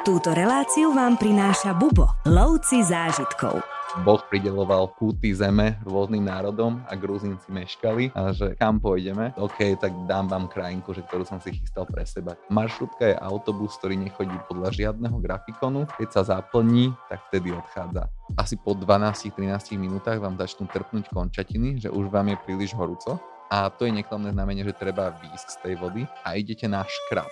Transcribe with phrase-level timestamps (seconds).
[0.00, 3.60] Túto reláciu vám prináša Bubo, lovci zážitkov.
[4.00, 9.92] Boh prideloval kúty zeme rôznym národom a Gruzínci meškali a že kam pôjdeme, OK, tak
[10.08, 12.32] dám vám krajinku, že ktorú som si chystal pre seba.
[12.48, 15.84] Maršrutka je autobus, ktorý nechodí podľa žiadneho grafikonu.
[16.00, 18.08] Keď sa zaplní, tak vtedy odchádza.
[18.40, 23.20] Asi po 12-13 minútach vám začnú trpnúť končatiny, že už vám je príliš horúco
[23.52, 27.28] a to je neklamné znamenie, že treba výjsť z tej vody a idete na škrab.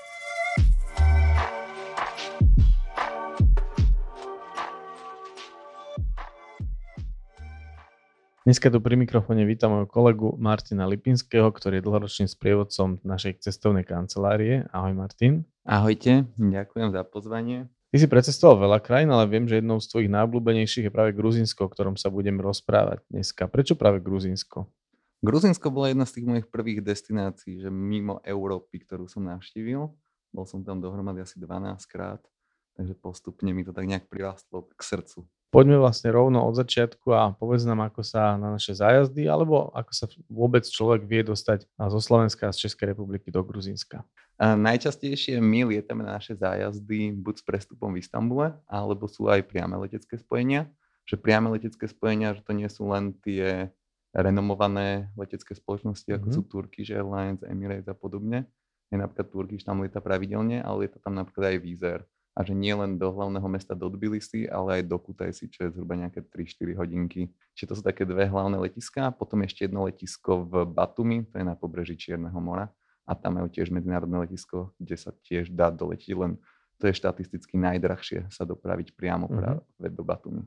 [8.49, 13.85] Dneska tu pri mikrofóne vítam môjho kolegu Martina Lipinského, ktorý je dlhoročným sprievodcom našej cestovnej
[13.85, 14.65] kancelárie.
[14.73, 15.45] Ahoj Martin.
[15.69, 17.69] Ahojte, ďakujem za pozvanie.
[17.93, 21.69] Ty si precestoval veľa krajín, ale viem, že jednou z tvojich najobľúbenejších je práve Gruzinsko,
[21.69, 23.53] o ktorom sa budem rozprávať dneska.
[23.53, 24.65] Prečo práve Gruzinsko?
[25.21, 29.93] Gruzinsko bola jedna z tých mojich prvých destinácií, že mimo Európy, ktorú som navštívil.
[30.33, 32.25] Bol som tam dohromady asi 12 krát,
[32.81, 35.29] takže postupne mi to tak nejak prirastlo k srdcu.
[35.49, 39.93] Poďme vlastne rovno od začiatku a povedz nám, ako sa na naše zájazdy, alebo ako
[39.97, 44.05] sa vôbec človek vie dostať zo Slovenska a z Českej republiky do Gruzínska.
[44.37, 49.81] Najčastejšie my lietame na naše zájazdy buď s prestupom v Istambule, alebo sú aj priame
[49.81, 50.69] letecké spojenia.
[51.09, 53.73] Že priame letecké spojenia, že to nie sú len tie
[54.13, 56.37] renomované letecké spoločnosti, ako mm-hmm.
[56.37, 58.45] sú Turkish Airlines, Emirates a podobne.
[58.93, 62.01] Je napríklad Turkish tam lieta pravidelne, ale to tam napríklad aj Vizer
[62.39, 65.75] a že nie len do hlavného mesta do Tbilisi, ale aj do Kutaisi, čo je
[65.75, 67.35] zhruba nejaké 3-4 hodinky.
[67.59, 71.45] Čiže to sú také dve hlavné letiská, potom ešte jedno letisko v Batumi, to je
[71.45, 72.71] na pobreží Čierneho mora
[73.03, 76.39] a tam majú tiež medzinárodné letisko, kde sa tiež dá doletiť, len
[76.79, 79.39] to je štatisticky najdrahšie sa dopraviť priamo mm-hmm.
[79.43, 80.47] práve do Batumi.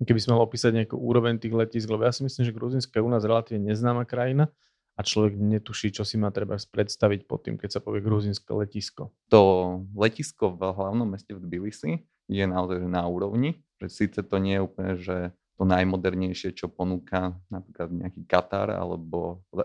[0.00, 3.04] Keby sme mal opísať nejakú úroveň tých letisk, lebo ja si myslím, že Gruzinska je
[3.04, 4.48] u nás relatívne neznáma krajina,
[4.98, 9.14] a človek netuší, čo si má treba predstaviť pod tým, keď sa povie gruzinské letisko.
[9.30, 9.40] To
[9.94, 14.66] letisko v hlavnom meste v Tbilisi je naozaj na úrovni, že síce to nie je
[14.66, 15.16] úplne, že
[15.58, 19.62] to najmodernejšie, čo ponúka napríklad nejaký Katar alebo e,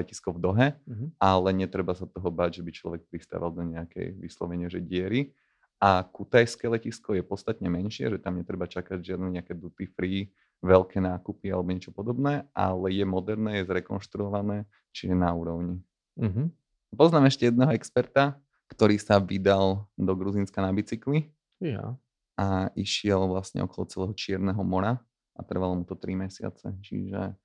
[0.00, 1.08] letisko v Dohe, mm-hmm.
[1.20, 5.36] ale netreba sa toho báť, že by človek pristával do nejakej vyslovene, že diery.
[5.76, 10.32] A kutajské letisko je podstatne menšie, že tam netreba čakať žiadne nejaké duty free
[10.64, 15.80] veľké nákupy alebo niečo podobné, ale je moderné, je zrekonštruované, čiže na úrovni.
[16.16, 16.48] Uh-huh.
[16.96, 18.40] Poznám ešte jedného experta,
[18.72, 21.30] ktorý sa vydal do Gruzínska na bicykli
[21.62, 21.94] ja.
[22.34, 24.98] a išiel vlastne okolo celého Čierneho mora
[25.36, 26.66] a trvalo mu to 3 mesiace.
[26.82, 27.36] Čiže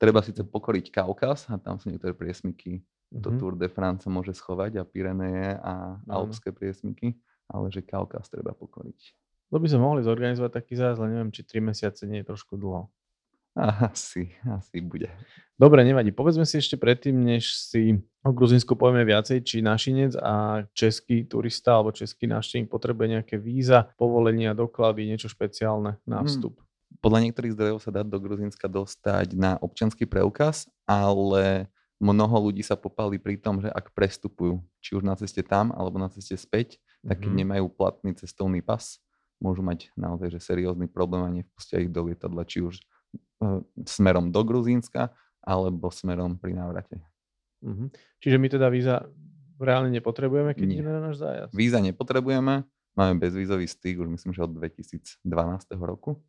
[0.00, 3.22] treba síce pokoriť Kaukaz a tam sú niektoré priesmyky, uh-huh.
[3.22, 3.38] to mhm.
[3.38, 7.14] Tour de France môže schovať a Pyreneje a alpské priesmyky,
[7.46, 9.23] ale že Kaukaz treba pokoriť.
[9.52, 12.56] To by sme mohli zorganizovať taký zájazd, ale neviem, či 3 mesiace nie je trošku
[12.56, 12.88] dlho.
[13.54, 15.06] Asi, asi bude.
[15.54, 16.10] Dobre, nevadí.
[16.10, 21.78] Povedzme si ešte predtým, než si o Gruzinsku povieme viacej, či našinec a český turista
[21.78, 26.26] alebo český návštevník potrebuje nejaké víza, povolenia, doklady, niečo špeciálne na hmm.
[26.26, 26.58] vstup.
[26.58, 26.66] Hmm.
[26.98, 31.70] Podľa niektorých zdrojov sa dá do Gruzinska dostať na občanský preukaz, ale
[32.02, 36.02] mnoho ľudí sa popali pri tom, že ak prestupujú, či už na ceste tam alebo
[36.02, 37.40] na ceste späť, tak keď hmm.
[37.46, 38.98] nemajú platný cestovný pas,
[39.44, 42.80] môžu mať naozaj že seriózny problém a nevpustia ich do lietadla, či už
[43.44, 45.12] uh, smerom do Gruzínska,
[45.44, 47.04] alebo smerom pri návrate.
[47.60, 47.92] Uh-huh.
[48.24, 49.04] Čiže my teda víza
[49.60, 51.52] reálne nepotrebujeme, keď ideme na náš zájazd?
[51.52, 52.64] Víza nepotrebujeme,
[52.96, 55.20] máme bezvízový styk už myslím, že od 2012
[55.84, 56.24] roku,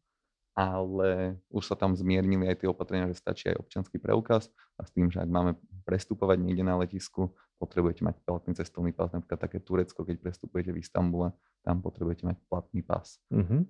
[0.56, 4.48] ale už sa tam zmiernili aj tie opatrenia, že stačí aj občanský preukaz
[4.80, 9.12] a s tým, že ak máme prestupovať niekde na letisku, potrebujete mať platný cestovný pás,
[9.12, 13.18] napríklad také Turecko, keď prestupujete v Istambule, tam potrebujete mať platný pás.
[13.34, 13.66] Uh-huh.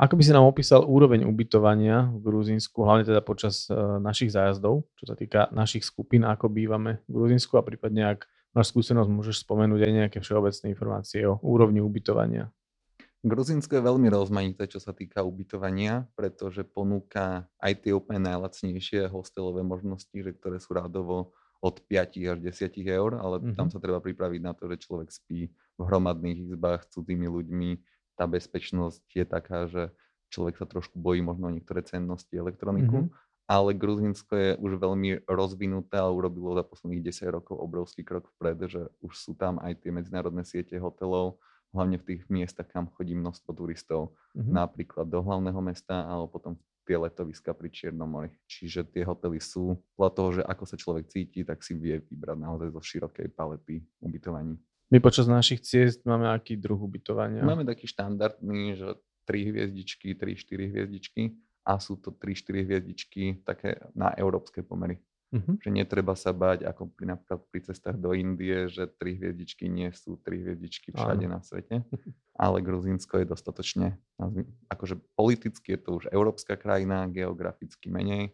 [0.00, 4.86] Ako by si nám opísal úroveň ubytovania v Gruzínsku, hlavne teda počas uh, našich zájazdov,
[4.96, 8.24] čo sa týka našich skupín, ako bývame v Gruzínsku a prípadne ak
[8.56, 12.48] máš skúsenosť, môžeš spomenúť aj nejaké všeobecné informácie o úrovni ubytovania.
[13.20, 19.60] Gruzínsko je veľmi rozmanité, čo sa týka ubytovania, pretože ponúka aj tie úplne najlacnejšie hostelové
[19.60, 23.56] možnosti, že ktoré sú rádovo od 5 až 10 eur, ale mm-hmm.
[23.56, 27.70] tam sa treba pripraviť na to, že človek spí v hromadných izbách s cudzými ľuďmi.
[28.16, 29.92] Tá bezpečnosť je taká, že
[30.32, 33.44] človek sa trošku bojí možno niektoré cennosti elektroniku, mm-hmm.
[33.44, 38.58] ale Gruzinsko je už veľmi rozvinuté a urobilo za posledných 10 rokov obrovský krok vpred,
[38.70, 41.36] že už sú tam aj tie medzinárodné siete hotelov,
[41.76, 44.54] hlavne v tých miestach, kam chodí množstvo turistov, mm-hmm.
[44.54, 46.52] napríklad do hlavného mesta alebo potom
[46.90, 48.34] tie letoviska pri Čiernom mori.
[48.50, 52.34] Čiže tie hotely sú podľa toho, že ako sa človek cíti, tak si vie vybrať
[52.34, 54.58] naozaj zo širokej palety ubytovaní.
[54.90, 57.46] My počas našich ciest máme aký druh ubytovania?
[57.46, 58.98] Máme taký štandardný, že
[59.30, 61.22] 3 hviezdičky, 3-4 hviezdičky
[61.62, 64.98] a sú to 3-4 hviezdičky také na európske pomery.
[65.30, 65.54] Uh-huh.
[65.62, 69.94] Že netreba sa báť, ako pri, napríklad pri cestách do Indie, že tri hviezdičky nie
[69.94, 71.38] sú tri hviezdičky všade Áno.
[71.38, 71.86] na svete.
[72.42, 74.00] Ale Gruzínsko je dostatočne,
[74.72, 78.32] akože politicky je to už európska krajina, geograficky menej,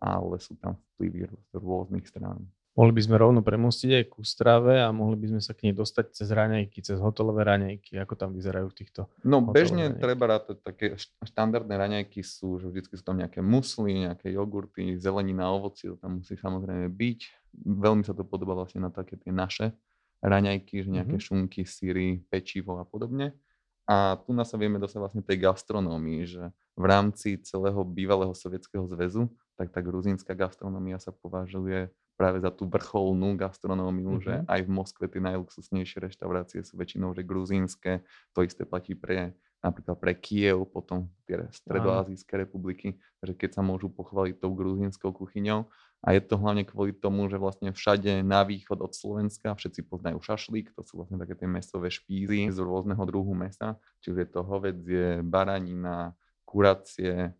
[0.00, 2.48] ale sú tam vplyvy z rôznych strán.
[2.72, 5.74] Mohli by sme rovno premostiť aj ku strave a mohli by sme sa k nej
[5.76, 9.00] dostať cez raňajky, cez hotelové raňajky, ako tam vyzerajú v týchto.
[9.28, 10.00] No bežne raňajky.
[10.00, 14.96] treba rátať také št- štandardné raňajky sú, že vždy sú tam nejaké musly, nejaké jogurty,
[14.96, 17.20] zelenina, ovocie, to tam musí samozrejme byť.
[17.60, 19.76] Veľmi sa to podobá vlastne na také tie naše
[20.24, 21.24] raňajky, že nejaké Mhm.
[21.28, 23.36] šunky, síry, pečivo a podobne.
[23.84, 26.42] A tu nás sa vieme dostať vlastne tej gastronómii, že
[26.72, 29.28] v rámci celého bývalého sovietskeho zväzu,
[29.60, 31.92] tak tá gruzínska gastronómia sa považuje
[32.22, 34.46] práve za tú vrcholnú gastronómiu, že Mhm.
[34.46, 39.94] aj v Moskve tie najluxusnejšie reštaurácie sú väčšinou že gruzínske, to isté platí pre napríklad
[39.94, 45.70] pre Kiev, potom tie stredoazijské republiky, že keď sa môžu pochváliť tou gruzínskou kuchyňou.
[46.02, 50.18] A je to hlavne kvôli tomu, že vlastne všade na východ od Slovenska všetci poznajú
[50.18, 54.28] šašlík, to sú vlastne také tie mesové špízy z rôzneho druhu mesa, či už je
[54.34, 57.30] to hovedzie, baranina, kuracie.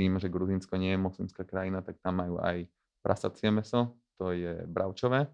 [0.00, 2.64] Tým, že Gruzínsko nie je moslimská krajina, tak tam majú aj
[3.04, 5.28] prasacie meso, to je bravčové.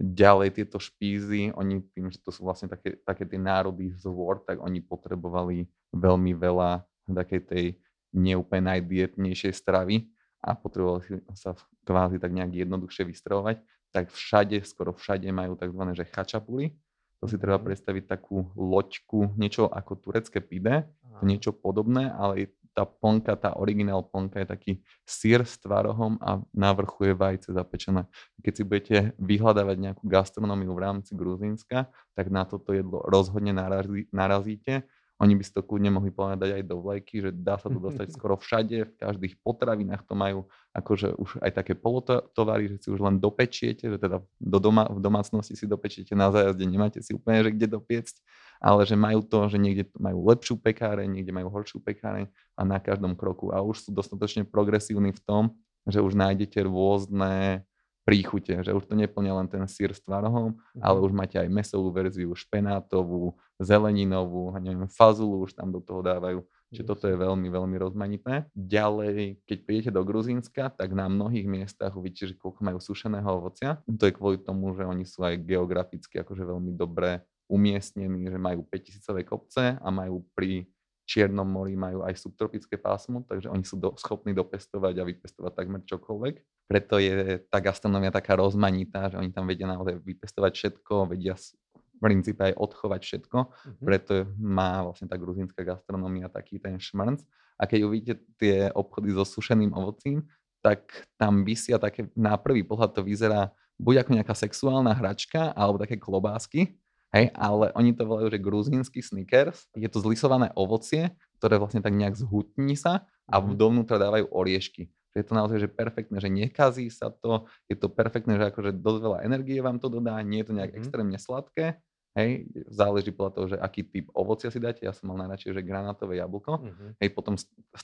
[0.00, 4.60] Ďalej tieto špízy, oni tým, že to sú vlastne také, také tie národy zvor, tak
[4.60, 7.64] oni potrebovali veľmi veľa takej tej
[8.12, 10.08] neúplne najdietnejšej stravy
[10.40, 11.52] a potrebovali sa
[11.84, 13.60] kvázi tak nejak jednoduchšie vystravovať,
[13.92, 15.82] tak všade, skoro všade majú tzv.
[15.92, 16.72] že chačapuri.
[17.20, 17.66] To si treba Mhm.
[17.68, 20.88] predstaviť takú loďku, niečo ako turecké pide,
[21.20, 24.72] niečo podobné, ale tá plnka, tá originál plnka je taký
[25.02, 28.06] sír s tvarohom a na vrchu je vajce zapečené.
[28.40, 34.06] Keď si budete vyhľadávať nejakú gastronómiu v rámci Gruzínska, tak na toto jedlo rozhodne narazí,
[34.14, 34.86] narazíte.
[35.20, 38.08] Oni by si to kľudne mohli povedať aj do vlajky, že dá sa to dostať
[38.16, 43.04] skoro všade, v každých potravinách to majú akože už aj také polotovary, že si už
[43.04, 47.44] len dopečiete, že teda do doma, v domácnosti si dopečiete na zájazde, nemáte si úplne,
[47.44, 48.16] že kde dopiecť,
[48.60, 52.76] ale že majú to, že niekde majú lepšiu pekáreň, niekde majú horšiu pekáreň a na
[52.78, 53.50] každom kroku.
[53.50, 55.44] A už sú dostatočne progresívni v tom,
[55.88, 57.64] že už nájdete rôzne
[58.04, 61.04] príchute, že už to neplňa len ten sír s tvarohom, ale Mhm.
[61.04, 66.40] už máte aj mesovú verziu, špenátovú, zeleninovú, neviem, fazulu už tam do toho dávajú.
[66.70, 68.46] Čiže toto je veľmi, veľmi rozmanité.
[68.54, 73.82] Ďalej, keď prídete do Gruzínska, tak na mnohých miestach uvidíte, že koľko majú sušeného ovocia.
[73.90, 78.62] To je kvôli tomu, že oni sú aj geograficky akože veľmi dobre umiestnení, že majú
[78.62, 80.70] 5000 kopce a majú pri
[81.10, 85.82] Čiernom mori majú aj subtropické pásmo, takže oni sú do, schopní dopestovať a vypestovať takmer
[85.82, 86.34] čokoľvek.
[86.70, 91.98] Preto je tá gastronomia taká rozmanitá, že oni tam vedia naozaj vypestovať všetko, vedia v
[91.98, 93.82] princípe aj odchovať všetko, Mhm.
[93.82, 97.26] preto má vlastne tá gruzínska gastronómia taký ten šmrnc.
[97.58, 100.30] A keď uvidíte tie obchody so sušeným ovocím,
[100.62, 103.50] tak tam vysia také, na prvý pohľad to vyzerá
[103.82, 106.78] buď ako nejaká sexuálna hračka, alebo také klobásky,
[107.14, 109.66] hej, ale oni to volajú, že gruzínsky sneakers.
[109.74, 113.56] Je to zlisované ovocie, ktoré vlastne tak nejak zhutní sa a Mhm.
[113.56, 114.90] dovnútra dávajú oriešky.
[115.10, 118.78] Že je to naozaj že perfektné, že nekazí sa to, je to perfektné, že akože
[118.78, 120.78] dosť veľa energie vám to dodá, nie je to nejak Mhm.
[120.78, 121.82] extrémne sladké,
[122.16, 125.62] hej, záleží podľa toho, že aký typ ovocia si dáte, ja som mal najradšej, že
[125.62, 126.86] granátové jablko, Mhm.
[126.98, 127.34] hej, potom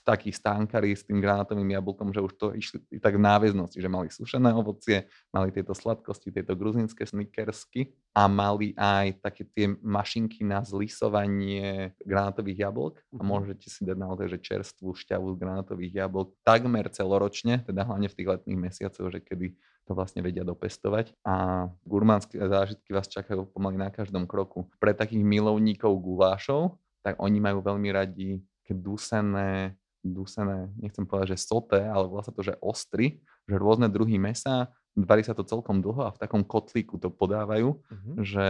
[0.02, 4.10] takí stánkarí s tým granátovým jablkom, že už to išli tak v náväznosti, že mali
[4.10, 10.62] sušené ovocie, mali tieto sladkosti, tieto gruzínske snickersky a mali aj také tie mašinky na
[10.66, 13.26] zlisovanie granátových jablok a Mhm.
[13.26, 18.16] môžete si dať naozaj že čerstvú šťavu z granátových jablok takmer celoročne, teda hlavne v
[18.16, 19.54] tých letných mesiacoch, že kedy
[19.86, 24.66] to vlastne vedia dopestovať a gurmánske zážitky vás čakajú pomaly na každom kroku.
[24.82, 26.74] Pre takých milovníkov gulášov,
[27.06, 32.42] tak oni majú veľmi radi také dusené, dusené, nechcem povedať, že soté, ale sa to,
[32.42, 36.98] že ostry, že rôzne druhy mesa, varí sa to celkom dlho a v takom kotlíku
[36.98, 38.12] to podávajú, Mhm.
[38.26, 38.46] že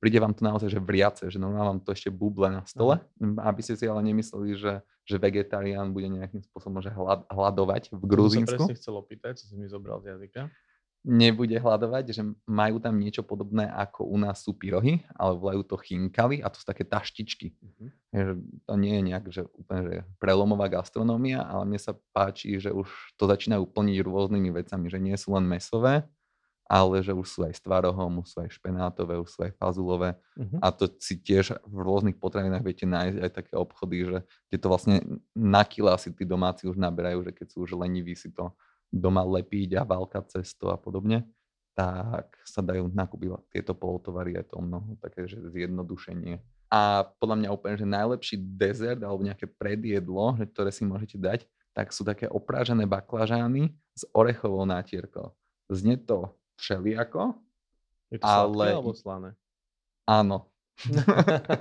[0.00, 3.60] príde vám to naozaj, že vriace, že normálne vám to ešte buble na stole, aby
[3.60, 8.00] ste si ale nemysleli, že, že vegetarián bude nejakým spôsobom že hlad, hľadovať v To
[8.00, 10.48] som sa Gruzínsku presne chcel opýtať, čo si mi zobral z jazyka.
[11.00, 15.76] nebude hľadovať, že majú tam niečo podobné ako u nás sú pyrohy, ale volajú to
[15.80, 17.52] chinkali a to sú také taštičky.
[17.60, 17.86] Mhm.
[18.10, 18.32] Že
[18.64, 22.88] to nie je nejak že úplne že prelomová gastronómia, ale mne sa páči, že už
[23.20, 26.08] to začínajú plniť rôznymi vecami, že nie sú len mesové,
[26.70, 30.14] ale že už sú aj s tvarohom, už sú aj špenátové, už sú aj fazulové.
[30.38, 30.62] Mhm.
[30.62, 34.66] A to si tiež v rôznych potravinách viete nájsť aj také obchody, že kde to
[34.70, 34.96] vlastne
[35.34, 38.54] na kila si tí domáci už naberajú, že keď sú už leniví si to
[38.86, 41.26] doma lepiť a válkať cesto a podobne,
[41.74, 46.38] tak sa dajú nakúpiť tieto polotovary, je to mnoho také, že zjednodušenie.
[46.70, 51.40] A podľa mňa úplne, že najlepší dezert alebo nejaké predjedlo, ktoré si môžete dať,
[51.74, 55.34] tak sú také oprážené baklažány s orechovou nátierkou.
[55.70, 57.34] Znie to všelijako,
[58.10, 59.30] Je to Ale- sladké alebo slané?
[60.06, 60.38] áno.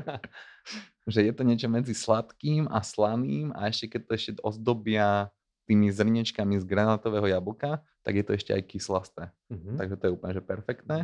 [1.10, 5.28] že je to niečo medzi sladkým a slaným a ešte keď to ešte ozdobia
[5.66, 9.24] tými zrniečkami z granátového jablka, tak je to ešte aj kyslasté.
[9.50, 9.78] Mhm.
[9.78, 10.98] Takže to je úplne že perfektné.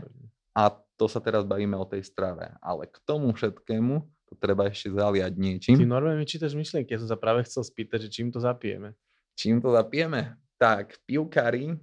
[0.55, 2.47] A to sa teraz bavíme o tej strave.
[2.63, 3.93] Ale k tomu všetkému
[4.25, 5.75] to treba ešte zaliať niečím.
[5.77, 8.95] Ty normálne mi čítaš myšlienky, ja som sa práve chcel spýtať, že čím to zapijeme.
[9.35, 10.39] Čím to zapijeme?
[10.55, 11.75] Tak, pivkári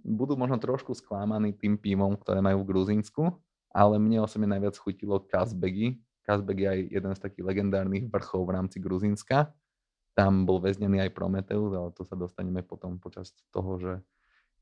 [0.00, 3.30] budú možno trošku sklamaní tým pivom, ktoré majú v Gruzínsku,
[3.74, 5.98] ale mne osobne najviac chutilo Kazbegi.
[6.24, 9.52] Kazbegi je aj jeden z takých legendárnych vrchov v rámci Gruzínska.
[10.14, 13.92] Tam bol väznený aj Prometeus, ale to sa dostaneme potom počas toho, že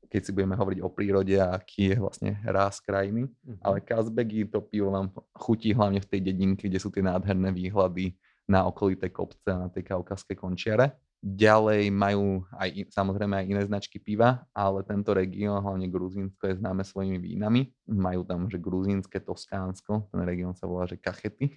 [0.09, 3.29] keď si budeme hovoriť o prírode a aký je vlastne ráz krajiny.
[3.29, 3.61] Mhm.
[3.63, 8.17] Ale Kazbegi, to pivo vám chutí hlavne v tej dedinke, kde sú tie nádherné výhľady
[8.43, 10.99] na okolité kopce a na tej kaukaské končiare.
[11.23, 16.83] Ďalej majú aj samozrejme aj iné značky piva, ale tento región, hlavne Gruzínsko, je známe
[16.83, 17.71] svojimi vínami.
[17.87, 21.55] Majú tam, že gruzínske Toskánsko, ten región sa volá, že Kachety.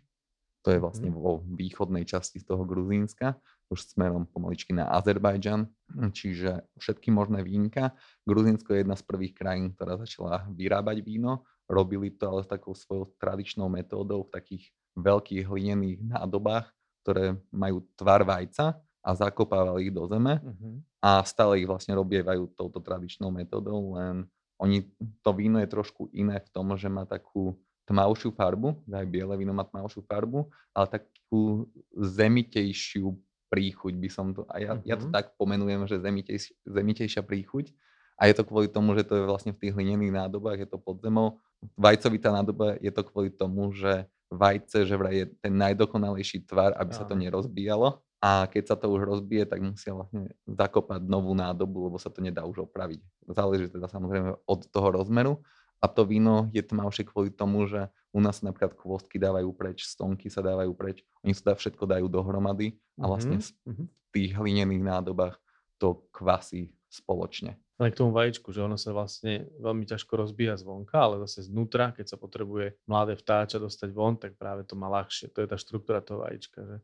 [0.63, 3.35] To je vlastne vo východnej časti z toho Gruzínska,
[3.67, 5.67] už smerom pomaličky na Azerbajdžan,
[6.15, 7.91] čiže všetky možné vínka.
[8.23, 11.43] Gruzínsko je jedna z prvých krajín, ktorá začala vyrábať víno.
[11.67, 16.71] Robili to ale s takou svojou tradičnou metódou v takých veľkých hlinených nádobách,
[17.03, 20.83] ktoré majú tvar vajca a zakopávali ich do zeme Mhm.
[20.99, 24.27] a stále ich vlastne robievajú touto tradičnou metódou, len
[24.59, 24.83] oni,
[25.23, 27.55] to víno je trošku iné v tom, že má takú
[27.87, 33.15] tmavšiu farbu, aj biele víno má tmavšiu farbu, ale takú zemitejšiu
[33.47, 35.15] príchuť by som to, a ja, ja to Mhm.
[35.15, 37.71] tak pomenujem, že zemitejš, zemitejšia príchuť
[38.19, 40.83] a je to kvôli tomu, že to je vlastne v tých hlinených nádobách, je to
[40.83, 41.39] pod zemou.
[41.79, 46.91] Vajcovitá nádoba je to kvôli tomu, že vajce, že vraj je ten najdokonalejší tvar, aby
[46.91, 48.03] sa to nerozbíjalo.
[48.25, 52.25] A keď sa to už rozbije, tak musia vlastne zakopať novú nádobu, lebo sa to
[52.25, 53.01] nedá už opraviť.
[53.29, 55.45] Záleží teda samozrejme od toho rozmeru.
[55.77, 60.33] A to víno je tmavšie kvôli tomu, že u nás napríklad kvostky dávajú preč, stonky
[60.33, 63.85] sa dávajú preč, oni sa dá všetko dajú dohromady a vlastne Mhm, s- mhm.
[63.85, 65.37] v tých hlinených nádobách
[65.77, 67.61] to kvasí spoločne.
[67.77, 71.93] Len k tomu vajíčku, že ono sa vlastne veľmi ťažko rozbíja zvonka, ale zase znútra,
[71.93, 75.29] keď sa potrebuje mladé vtáča dostať von, tak práve to má ľahšie.
[75.29, 76.77] To je tá štruktúra toho vajíčka, že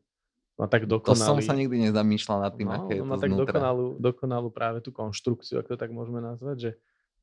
[0.53, 1.25] má tak To dokonalý...
[1.25, 3.45] som sa nikdy nezamýšľal nad tým, no, aké je ono to má tak znútra.
[3.49, 6.71] dokonalú, dokonalú práve tú konštrukciu, ako to tak môžeme nazvať, že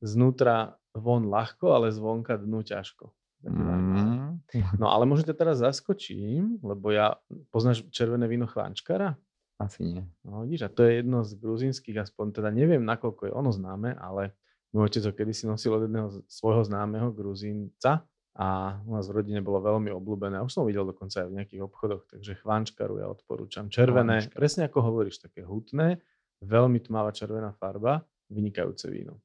[0.03, 3.13] znútra von ľahko, ale zvonka dnu ťažko.
[3.41, 4.43] Mm,
[4.77, 7.17] No ale možno ťa teraz zaskočím, lebo ja,
[7.49, 9.17] poznáš červené víno chvánčkara?
[9.61, 10.03] asi nie.
[10.25, 13.93] No vidíš, a to je jedno z gruzínskych, aspoň teda neviem, nakoľko je ono známe,
[13.93, 14.33] ale
[14.73, 19.43] môj otec ho kedysi nosil od jedného svojho známeho gruzínca a u nás v rodine
[19.43, 20.39] bolo veľmi obľúbené.
[20.39, 23.67] Už som videl dokonca aj v nejakých obchodoch, takže chvánčkaru ja odporúčam.
[23.67, 24.37] Červené, Chvánčkar.
[24.39, 25.99] presne ako hovoríš, také hutné,
[26.39, 29.19] veľmi tmavá červená farba, vynikajúce víno.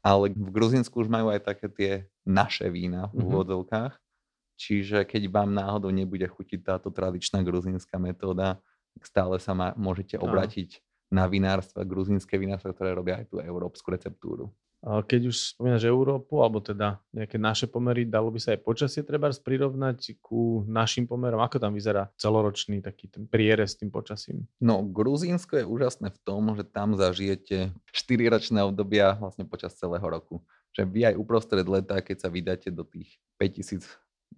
[0.00, 1.92] Ale v Gruzínsku už majú aj také tie
[2.24, 3.16] naše vína Mhm.
[3.16, 3.94] v úvodzovkách.
[4.56, 8.60] Čiže keď vám náhodou nebude chutiť táto tradičná gruzínska metóda,
[9.00, 10.28] stále sa ma, môžete Áno.
[10.28, 14.52] obrátiť na vinárstva, gruzínske vinárstva, ktoré robia aj tú európsku receptúru.
[14.80, 19.28] Keď už spomínaš Európu, alebo teda nejaké naše pomery, dalo by sa aj počasie treba
[19.28, 21.44] prirovnať ku našim pomerom?
[21.44, 24.48] Ako tam vyzerá celoročný taký ten prierez s tým počasím?
[24.56, 30.40] No, Gruzínsko je úžasné v tom, že tam zažijete 4-ročné obdobia vlastne počas celého roku.
[30.72, 33.84] Že vy aj uprostred leta, keď sa vydáte do tých 5000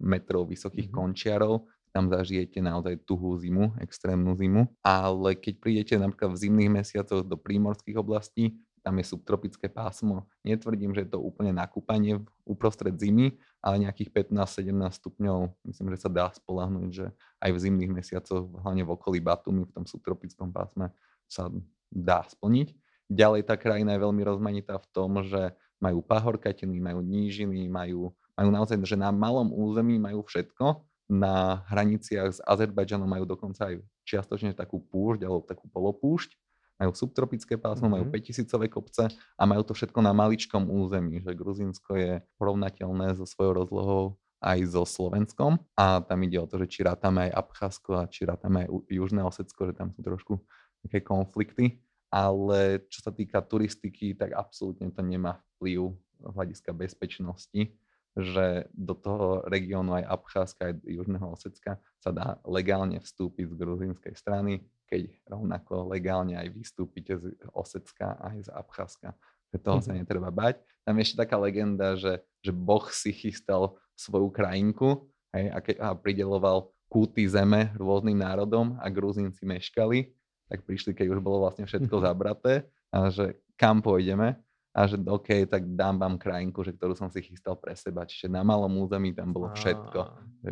[0.03, 0.95] metrov vysokých Mhm.
[0.95, 4.65] končiarov, tam zažijete naozaj tuhú zimu, extrémnu zimu.
[4.81, 10.27] Ale keď prídete napríklad v zimných mesiacoch do prímorských oblastí, tam je subtropické pásmo.
[10.43, 16.09] Netvrdím, že je to úplne nakúpanie uprostred zimy, ale nejakých 15-17 stupňov, myslím, že sa
[16.11, 17.07] dá spolahnúť, že
[17.39, 20.91] aj v zimných mesiacoch, hlavne v okolí Batumi, v tom subtropickom pásme,
[21.31, 21.47] sa
[21.87, 22.75] dá splniť.
[23.07, 28.49] Ďalej tá krajina je veľmi rozmanitá v tom, že majú pahorkatiny, majú nížiny, majú, majú
[28.51, 30.83] naozaj, že na malom území majú všetko.
[31.11, 36.35] Na hraniciach s Azerbajdžanom majú dokonca aj čiastočne takú púšť alebo takú polopúšť.
[36.83, 38.11] Majú subtropické pásmo, majú Mhm.
[38.11, 39.07] 5000 kopce
[39.39, 44.03] a majú to všetko na maličkom území, že Gruzínsko je porovnateľné so svojou rozlohou
[44.43, 45.55] aj so Slovenskom.
[45.79, 49.23] A tam ide o to, že či rátame aj Abcházsko a či rátame aj Južné
[49.23, 50.43] Osecko, že tam sú trošku
[50.83, 51.79] také konflikty,
[52.11, 57.71] ale čo sa týka turistiky, tak absolútne to nemá vplyv z hľadiska bezpečnosti,
[58.13, 64.13] že do toho regiónu aj Abcházska, aj Južného Osecka sa dá legálne vstúpiť z gruzínskej
[64.19, 69.09] strany, keď rovnako legálne aj vystúpite z Osecka aj z Abcházska.
[69.53, 69.97] Toho sa Mhm.
[70.01, 70.57] netreba bať.
[70.81, 75.77] Tam je ešte taká legenda, že, že Boh si chystal svoju krajinku hej, a, ke,
[75.77, 80.09] a prideloval kúty zeme rôznym národom a Gruzínci meškali,
[80.49, 84.37] tak prišli, keď už bolo vlastne všetko zabraté a že kam pôjdeme
[84.73, 88.09] a že OK, tak dám vám krajinku, že ktorú som si chystal pre seba.
[88.09, 89.99] Čiže na malom území tam bolo všetko.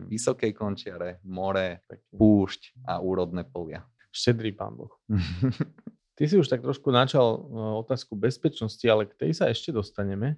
[0.05, 1.81] Vysoké končiare, more,
[2.13, 3.81] púšť a úrodné polia.
[4.11, 4.91] Štedrý pán Boh.
[6.19, 7.39] Ty si už tak trošku načal e,
[7.81, 10.37] otázku bezpečnosti, ale k tej sa ešte dostaneme.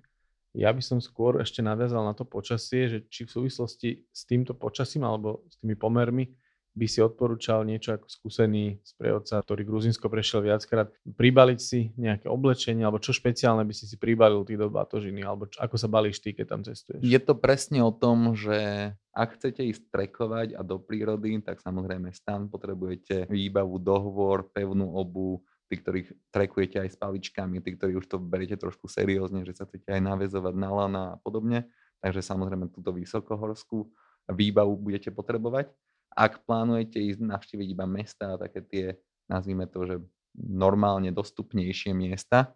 [0.54, 4.54] Ja by som skôr ešte nadviazal na to počasie, že či v súvislosti s týmto
[4.54, 6.30] počasím alebo s tými pomermi
[6.74, 12.82] by si odporúčal niečo ako skúsený sprievodca, ktorý Gruzinsko prešiel viackrát, pribaliť si nejaké oblečenie,
[12.82, 16.20] alebo čo špeciálne by si si pribalil ty do batožiny, alebo čo, ako sa balíš
[16.20, 17.06] ty, keď tam cestuješ?
[17.06, 22.10] Je to presne o tom, že ak chcete ísť trekovať a do prírody, tak samozrejme
[22.10, 26.00] stan potrebujete výbavu, dohovor, pevnú obu, tí, ktorí
[26.34, 30.02] trekujete aj s paličkami, tí, ktorí už to beriete trošku seriózne, že sa chcete aj
[30.02, 31.70] navezovať na lana a podobne.
[32.02, 33.88] Takže samozrejme túto vysokohorskú
[34.28, 35.72] výbavu budete potrebovať.
[36.14, 38.86] Ak plánujete ísť navštíviť iba mesta a také tie,
[39.28, 39.96] nazvime to, že
[40.38, 42.54] normálne dostupnejšie miesta,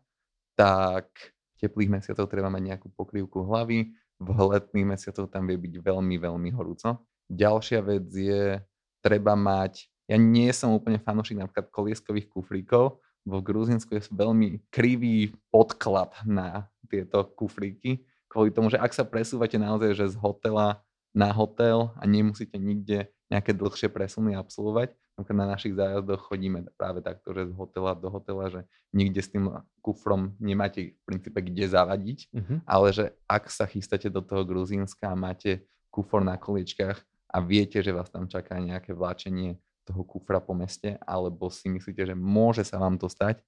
[0.58, 1.10] tak
[1.58, 6.16] v teplých mesiacoch treba mať nejakú pokrývku hlavy, v letných mesiacoch tam vie byť veľmi,
[6.18, 7.06] veľmi horúco.
[7.30, 8.58] Ďalšia vec je,
[9.02, 12.98] treba mať, ja nie som úplne fanúšik napríklad kolieskových kufríkov,
[13.28, 19.60] vo Gruzinsku je veľmi krivý podklad na tieto kufríky, kvôli tomu, že ak sa presúvate
[19.60, 20.80] naozaj že z hotela
[21.18, 24.94] na hotel a nemusíte nikde nejaké dlhšie presuny absolvovať.
[25.18, 28.62] Napríklad na našich zájazdoch chodíme práve takto, že z hotela do hotela, že
[28.94, 29.50] nikde s tým
[29.82, 32.58] kufrom nemáte v princípe kde zavadiť, uh-huh.
[32.70, 37.02] ale že ak sa chystáte do toho Gruzínska a máte kufor na koliečkách
[37.34, 39.58] a viete, že vás tam čaká nejaké vláčenie
[39.88, 43.40] toho kufra po meste, alebo si myslíte, že môže sa vám to stať,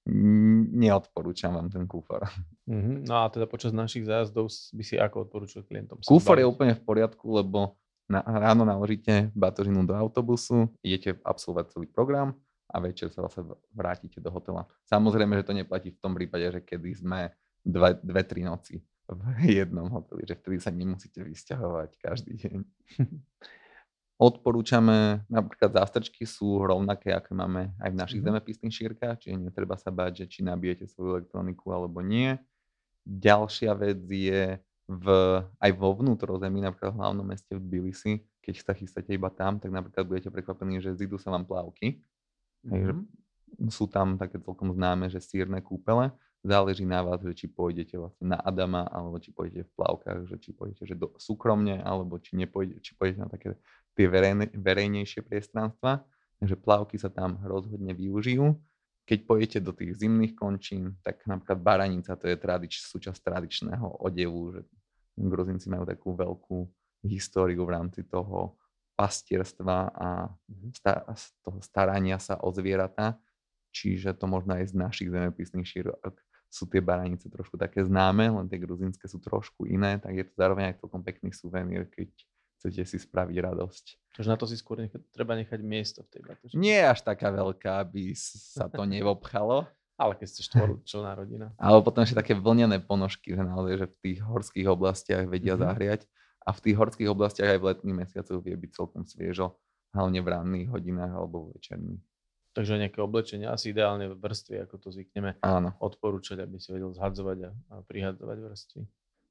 [0.72, 2.24] neodporúčam vám ten kufor.
[2.64, 3.04] Mm-hmm.
[3.04, 6.00] No a teda počas našich zájazdov by si ako odporúčil klientom?
[6.00, 7.76] Kufor je úplne v poriadku, lebo
[8.08, 12.32] na, ráno naložíte batožinu do autobusu, idete absolvovať celý program
[12.72, 13.44] a večer sa zase
[13.76, 14.64] vrátite do hotela.
[14.88, 17.30] Samozrejme, že to neplatí v tom prípade, že kedy sme
[17.60, 18.80] dve, dve tri noci
[19.10, 19.22] v
[19.62, 22.58] jednom hoteli, že vtedy sa nemusíte vysťahovať každý deň.
[24.20, 28.36] Odporúčame, napríklad zástrčky sú rovnaké, aké máme aj v našich mm-hmm.
[28.36, 32.36] zemepisných šírkach, čiže netreba sa báť, že či nabijete svoju elektroniku alebo nie.
[33.08, 34.60] Ďalšia vec je,
[34.92, 35.06] v,
[35.40, 39.72] aj vo vnútrozemí, napríklad v hlavnom meste v Tbilisi, keď sa chystáte iba tam, tak
[39.72, 42.04] napríklad budete prekvapení, že zidú sa vám plavky.
[42.68, 43.72] Mm-hmm.
[43.72, 46.12] Sú tam také celkom známe, že sírne kúpele.
[46.40, 50.36] Záleží na vás, že či pôjdete vlastne na Adama, alebo či pôjdete v plavkách, že
[50.40, 53.60] či pôjdete že do, súkromne, alebo či, nepôjdete, či pôjdete na také
[53.92, 56.00] tie verejne, verejnejšie priestranstva.
[56.40, 58.56] Takže plavky sa tam rozhodne využijú.
[59.04, 64.56] Keď pôjdete do tých zimných končín, tak napríklad baranica, to je tradič, súčasť tradičného odevu,
[64.56, 64.60] že
[65.20, 66.58] Gruzinci majú takú veľkú
[67.04, 68.56] históriu v rámci toho
[68.96, 70.08] pastierstva a
[70.48, 70.72] mhm.
[70.72, 71.04] sta-
[71.44, 73.20] toho starania sa o zvieratá.
[73.70, 78.46] Čiže to možno aj z našich zemepisných šírok sú tie baranice trošku také známe, len
[78.50, 82.10] tie gruzinské sú trošku iné, tak je to zároveň aj celkom pekný suvenír, keď
[82.60, 83.84] chcete si spraviť radosť.
[84.18, 86.58] Takže na to si skôr nechať, treba nechať miesto v tej batožine.
[86.58, 89.64] Nie až taká veľká, aby sa to nevobchalo.
[90.00, 91.52] Ale keď ste štvorčlená rodina.
[91.60, 95.64] Ale potom ešte také vlnené ponožky, že naozaj, že v tých horských oblastiach vedia mm-hmm.
[95.68, 96.00] zahriať.
[96.40, 99.60] A v tých horských oblastiach aj v letných mesiacoch vie byť celkom sviežo,
[99.92, 102.00] hlavne v ranných hodinách alebo v večerných.
[102.60, 105.72] Takže nejaké oblečenie, asi ideálne v vrstvy, ako to zvykneme Áno.
[105.80, 108.80] odporúčať, aby si vedel zhadzovať a, a prihadzovať vrstvy.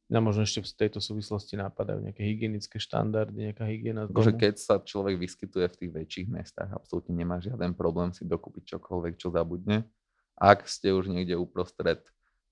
[0.09, 4.09] Na možno ešte v tejto súvislosti napadajú nejaké hygienické štandardy, nejaká hygiena.
[4.09, 8.73] Akože keď sa človek vyskytuje v tých väčších mestách, absolútne nemá žiaden problém si dokúpiť
[8.73, 9.85] čokoľvek, čo zabudne
[10.39, 11.99] ak ste už niekde uprostred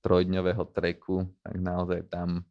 [0.03, 2.43] trojdňového treku, tak naozaj tam,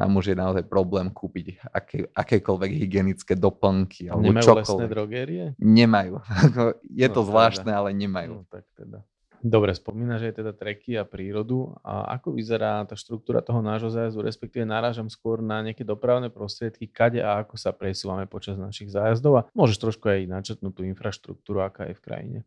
[0.00, 4.64] tam už je naozaj problém kúpiť aké, akékoľvek hygienické doplnky alebo Nemajú čokoľvek.
[4.72, 5.44] lesné drogérie?
[5.60, 6.24] Nemajú.
[7.04, 7.78] je no, to zvláštne, teda.
[7.84, 8.32] ale nemajú.
[8.40, 9.04] No, tak teda.
[9.40, 11.76] Dobre, spomínaš aj teda treky a prírodu.
[11.84, 16.88] A ako vyzerá tá štruktúra toho nášho zájazdu, respektíve náražam skôr na nejaké dopravné prostriedky,
[16.88, 21.60] kade a ako sa presúvame počas našich zájazdov a môžeš trošku aj načetnúť tú infraštruktúru,
[21.60, 22.38] aká je v krajine.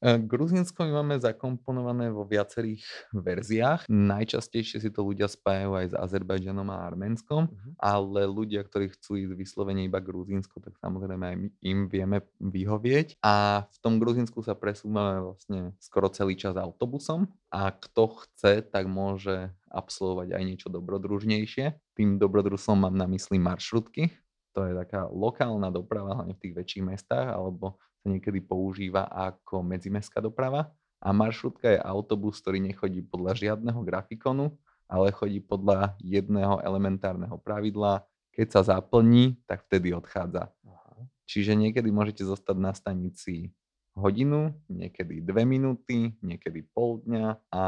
[0.00, 3.84] E, Gruzinsko my máme zakomponované vo viacerých verziách.
[3.92, 7.72] Najčastejšie si to ľudia spájajú aj s Azerbajdžanom a Arménskom, uh-huh.
[7.76, 13.20] ale ľudia, ktorí chcú ísť vyslovene iba Gruzinsko, tak samozrejme aj my im vieme vyhovieť.
[13.20, 18.88] A v tom Gruzinsku sa presúvame vlastne skoro celý čas autobusom a kto chce, tak
[18.88, 21.76] môže absolvovať aj niečo dobrodružnejšie.
[21.92, 24.08] Tým dobrodružstvom mám na mysli maršrutky,
[24.50, 29.60] to je taká lokálna doprava, hlavne v tých väčších mestách, alebo sa niekedy používa ako
[29.60, 34.56] medzimestská doprava a maršrutka je autobus, ktorý nechodí podľa žiadneho grafikonu,
[34.88, 38.04] ale chodí podľa jedného elementárneho pravidla.
[38.36, 40.52] Keď sa zaplní, tak vtedy odchádza.
[40.64, 41.06] Aha.
[41.24, 43.52] Čiže niekedy môžete zostať na stanici
[43.94, 47.62] hodinu, niekedy dve minúty, niekedy pol dňa a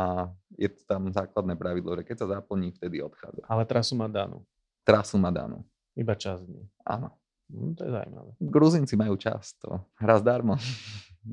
[0.54, 3.42] je tam základné pravidlo, že keď sa zaplní, vtedy odchádza.
[3.46, 4.46] Ale trasu má danú.
[4.82, 5.62] Trasu má danú.
[5.92, 6.66] Iba čas dní.
[6.82, 7.21] Áno.
[7.52, 8.30] Hm, to je zaujímavé.
[8.40, 10.56] Gruzinci majú čas, to raz darmo.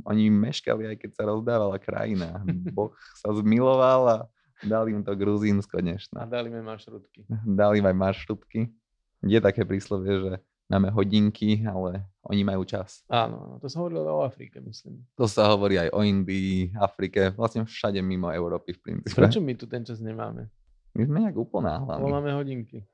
[0.06, 2.44] Oni meškali, aj keď sa rozdávala krajina.
[2.76, 4.18] Boh sa zmiloval a
[4.62, 6.18] dali im to Gruzínsko A dnešné.
[6.30, 7.26] dali mi maršrutky.
[7.48, 8.70] Dali im aj maršrutky.
[9.26, 10.32] Je také príslovie, že
[10.70, 13.02] máme hodinky, ale oni majú čas.
[13.10, 15.02] Áno, to sa hovorilo o Afrike, myslím.
[15.18, 19.18] To sa hovorí aj o Indii, Afrike, vlastne všade mimo Európy v princípe.
[19.18, 20.54] Prečo my tu ten čas nemáme?
[20.94, 22.06] My sme nejak Lebo uponáhlaní.
[22.06, 22.86] máme hodinky.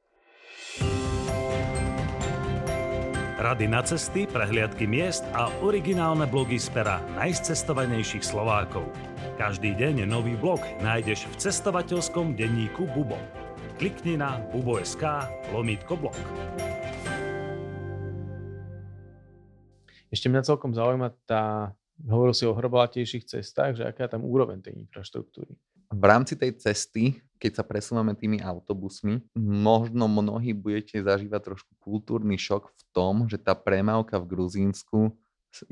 [3.45, 8.89] Rady na cesty, prehliadky miest a originálne blogy z pera najcestovanejších Slovákov.
[9.37, 13.21] Každý deň nový blog nájdeš v cestovateľskom denníku Bubo.
[13.77, 16.17] Klikni na bubo.sk lomítko blog.
[20.09, 21.69] Ešte mňa celkom zaujíma tá,
[22.01, 25.53] hovoril si o hrbolatejších cestách, že aká je tam úroveň tej infraštruktúry.
[25.93, 32.39] v rámci tej cesty, keď sa presúvame tými autobusmi, možno mnohí budete zažívať trošku kultúrny
[32.39, 35.13] šok v tom, že tá premávka v Gruzínsku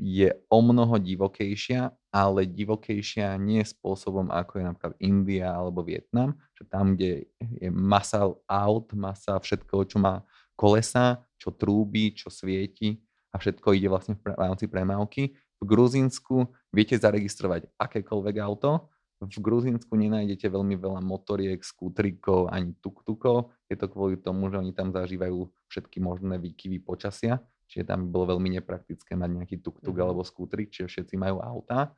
[0.00, 6.64] je o mnoho divokejšia, ale divokejšia nie spôsobom, ako je napríklad India alebo Vietnam, že
[6.64, 7.28] tam, kde
[7.60, 10.24] je masa aut, masa všetko, čo má
[10.56, 13.02] kolesa, čo trúbi, čo svieti
[13.34, 15.34] a všetko ide vlastne v rámci premávky.
[15.58, 18.93] V Gruzínsku viete zaregistrovať akékoľvek auto,
[19.28, 23.52] v Gruzínsku nenájdete veľmi veľa motoriek, skútrikov ani tuk-tukov.
[23.68, 28.08] Je to kvôli tomu, že oni tam zažívajú všetky možné výkyvy počasia, čiže tam by
[28.12, 30.02] bolo veľmi nepraktické mať nejaký tuk-tuk Mhm.
[30.04, 31.92] alebo skútrik, čiže všetci majú auta,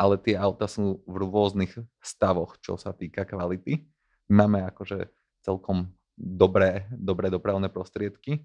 [0.00, 3.84] ale tie auta sú v rôznych stavoch, čo sa týka kvality.
[4.32, 5.12] Máme akože
[5.44, 8.44] celkom dobré, dobré dopravné prostriedky,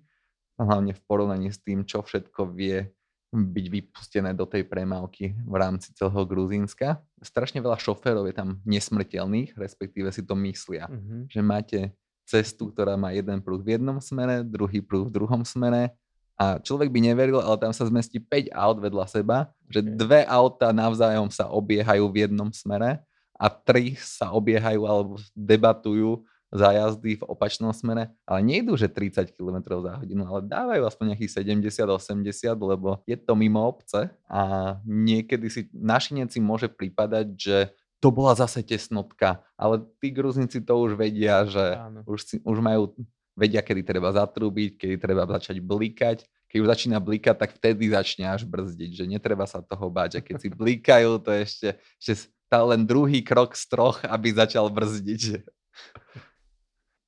[0.55, 2.91] hlavne v porovnaní s tým, čo všetko vie
[3.35, 7.03] byť vypustené do tej premávky v rámci celého Gruzínska.
[7.19, 11.27] Strašne veľa šoférov je tam nesmrteľných, respektíve si to myslia, Uh-huh.
[11.27, 11.79] že máte
[12.25, 15.93] cestu, ktorá má jeden pruh v jednom smere, druhý pruh v druhom smere
[16.35, 19.37] a človek by neveril, ale tam sa zmestí 5 aut vedľa seba,
[19.71, 22.99] že dve auta navzájom sa obiehajú v jednom smere
[23.35, 26.23] a tri sa obiehajú alebo debatujú
[26.55, 31.05] za jazdy v opačnom smere, ale nejdú, že 30 km za hodinu, ale dávajú aspoň
[31.13, 34.41] nejakých 70-80, lebo je to mimo obce a
[34.87, 37.57] niekedy si našinec si môže pripadať, že
[37.99, 42.05] to bola zase tesnotka, ale tí gruzinci to už vedia, že Áno.
[42.07, 42.93] už, si, už majú,
[43.35, 46.23] vedia, kedy treba zatrúbiť, kedy treba začať blikať.
[46.47, 50.21] Keď už začína blikať, tak vtedy začne až brzdiť, že netreba sa toho báť.
[50.21, 54.71] A keď si blikajú, to ešte, ešte stále len druhý krok z troch, aby začal
[54.71, 55.43] brzdiť.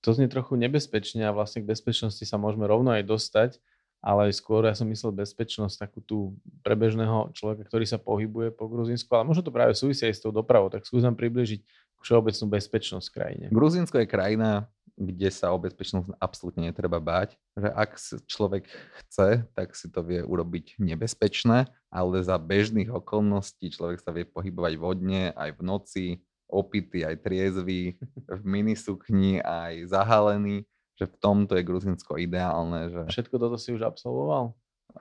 [0.08, 3.52] To znie trochu nebezpečne a vlastne k bezpečnosti sa môžeme rovno aj dostať,
[4.00, 6.32] ale skôr ja som myslel bezpečnosť takú tú
[6.64, 10.32] prebežného človeka, ktorý sa pohybuje po Gruzínsku, ale možno to práve súvisí aj s tou
[10.32, 11.60] dopravou, tak skúsim približiť
[12.00, 13.46] všeobecnú bezpečnosť krajine.
[13.52, 17.36] Gruzínsko je krajina, kde sa o bezpečnosť absolútne netreba báť.
[17.60, 17.92] Že ak
[18.26, 18.64] človek
[19.04, 24.74] chce, tak si to vie urobiť nebezpečné, ale za bežných okolností človek sa vie pohybovať
[24.80, 26.06] vodne aj v noci,
[26.48, 30.64] opitý, aj triezvy, v minisukni, aj zahalený,
[30.98, 34.56] že v tomto je Gruzínsko ideálne, že Všetko toto si už absolvoval?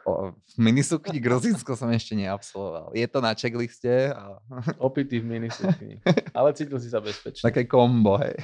[0.05, 2.93] o, v minisukni Gruzínsko som ešte neabsolvoval.
[2.93, 4.37] Je to na checkliste a
[4.87, 6.03] Opitý v minisukni.
[6.37, 7.47] Ale cítil si sa bezpečne.
[7.47, 8.37] také kombo, hej.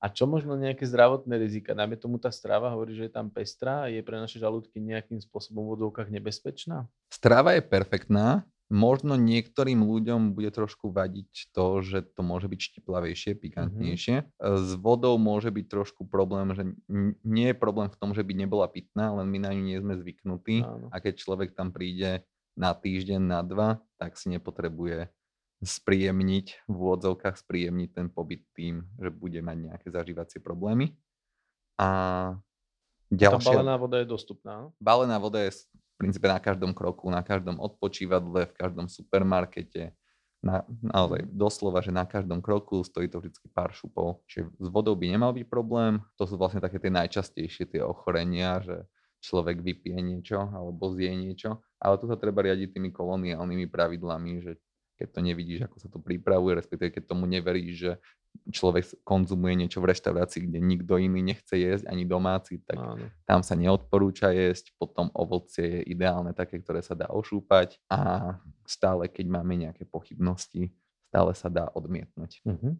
[0.00, 1.72] A čo možno nejaké zdravotné rizika?
[1.72, 5.64] Najmä tomu tá strava hovorí, že je tam pestrá je pre naše žalúdky nejakým spôsobom
[5.64, 6.88] v vodovkách nebezpečná?
[7.08, 8.44] Strava je perfektná.
[8.72, 14.16] Možno niektorým ľuďom bude trošku vadiť to, že to môže byť štiplavejšie, pikantnejšie.
[14.16, 16.64] E, S vodou môže byť trošku problém, že
[17.20, 20.00] nie je problém v tom, že by nebola pitná, len my na ňu nie sme
[20.00, 20.64] zvyknutí.
[20.64, 20.88] Áno.
[20.88, 22.24] A keď človek tam príde
[22.56, 25.12] na týždeň, na dva, tak si nepotrebuje
[25.60, 30.96] spríjemniť, v úvodzovkách spríjemniť ten pobyt tým, že bude mať nejaké zažívacie problémy.
[31.76, 31.88] A
[33.14, 33.50] Tá ďalšia...
[33.54, 34.72] balená voda je dostupná.
[34.80, 35.52] Balená voda je
[35.94, 39.94] v princípe na každom kroku, na každom odpočívadle, v každom supermarkete.
[40.44, 44.20] Na, naozaj doslova, že na každom kroku stojí to vždy pár šupov.
[44.28, 46.04] Čiže s vodou by nemal byť problém.
[46.20, 48.84] To sú vlastne také tie najčastejšie tie ochorenia, že
[49.24, 51.64] človek vypije niečo alebo zje niečo.
[51.80, 54.52] Ale tu sa treba riadiť tými koloniálnymi pravidlami, že
[55.00, 57.92] keď to nevidíš, ako sa to pripravuje, respektíve keď tomu neveríš, že
[58.52, 63.06] človek konzumuje niečo v reštaurácii, kde nikto iný nechce jesť, ani domáci, tak Áno.
[63.24, 68.34] tam sa neodporúča jesť, potom ovocie je ideálne také, ktoré sa dá ošúpať a
[68.68, 70.74] stále, keď máme nejaké pochybnosti,
[71.08, 72.42] stále sa dá odmietnúť.
[72.44, 72.78] Mhm.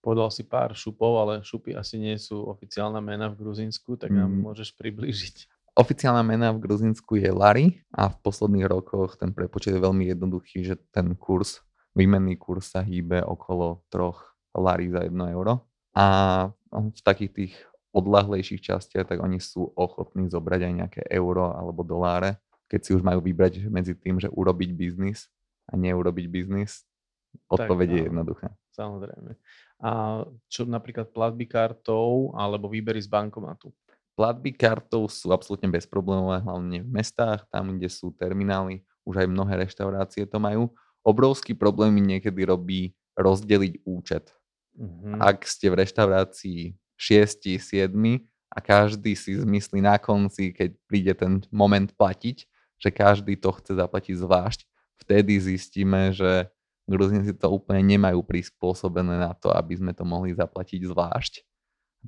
[0.00, 4.32] Povedal si pár šupov, ale šupy asi nie sú oficiálna mena v Gruzínsku, tak nám
[4.32, 4.48] Mm.
[4.48, 5.44] môžeš priblížiť.
[5.76, 10.64] Oficiálna mena v Gruzinsku je lari a v posledných rokoch ten prepočet je veľmi jednoduchý,
[10.64, 11.60] že ten kurz,
[11.92, 15.66] výmenný kurz sa hýbe okolo troch lari za 1 euro.
[15.94, 16.06] A
[16.70, 17.54] v takých tých
[17.90, 22.38] odlahlejších častiach, tak oni sú ochotní zobrať aj nejaké euro alebo doláre,
[22.70, 25.26] keď si už majú vybrať medzi tým, že urobiť biznis
[25.66, 26.86] a neurobiť biznis.
[27.50, 28.54] Odpoveď je jednoduchá.
[28.74, 29.34] Samozrejme.
[29.82, 33.74] A čo napríklad platby kartou alebo výbery z bankomatu?
[34.14, 39.66] Platby kartou sú absolútne bezproblémové, hlavne v mestách, tam, kde sú terminály, už aj mnohé
[39.66, 40.70] reštaurácie to majú.
[41.02, 42.80] Obrovský problém niekedy robí
[43.18, 44.30] rozdeliť účet.
[44.80, 45.20] Mm-hmm.
[45.20, 47.92] Ak ste v reštaurácii 6, 7
[48.48, 52.48] a každý si zmyslí na konci, keď príde ten moment platiť,
[52.80, 54.64] že každý to chce zaplatiť zvlášť,
[55.04, 56.48] vtedy zistíme, že
[56.88, 61.44] Gruzinci to úplne nemajú prispôsobené na to, aby sme to mohli zaplatiť zvlášť.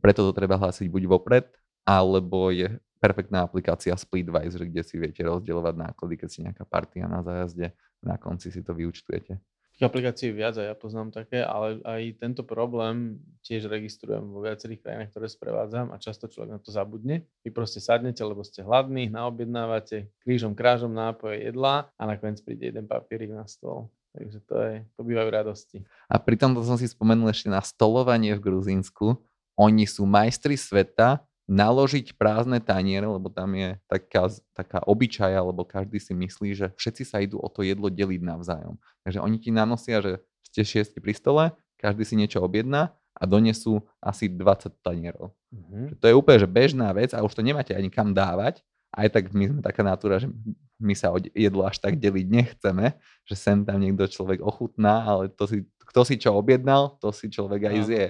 [0.00, 1.46] Preto to treba hlásiť buď vopred,
[1.84, 7.20] alebo je perfektná aplikácia Splitwise, kde si viete rozdielovať náklady, keď si nejaká partia na
[7.22, 9.38] zájazde, na konci si to vyučtujete.
[9.82, 14.38] Tých aplikácií je viac a ja poznám také, ale aj tento problém tiež registrujem vo
[14.38, 17.26] viacerých krajinách, ktoré sprevádzam a často človek na to zabudne.
[17.42, 22.86] Vy proste sadnete, lebo ste hladní, naobjednávate krížom, krážom nápoje, jedla a nakoniec príde jeden
[22.86, 23.90] papierik na stôl.
[24.14, 25.82] Takže to, je, to bývajú radosti.
[26.06, 29.18] A pri tomto som si spomenul ešte na stolovanie v Gruzínsku.
[29.58, 36.00] Oni sú majstri sveta naložiť prázdne taniere, lebo tam je taká, taká obyčaja, lebo každý
[36.00, 38.80] si myslí, že všetci sa idú o to jedlo deliť navzájom.
[39.04, 40.12] Takže oni ti nanosia, že
[40.48, 41.44] ste šiesti pri stole,
[41.76, 45.36] každý si niečo objedná a donesú asi 20 tanierov.
[45.52, 46.00] Mm-hmm.
[46.00, 48.64] To je úplne že bežná vec a už to nemáte ani kam dávať.
[48.92, 50.28] Aj tak my sme taká natúra, že
[50.76, 55.48] my sa jedlo až tak deliť nechceme, že sem tam niekto človek ochutná, ale to
[55.48, 58.06] si, kto si čo objednal, to si človek aj zje.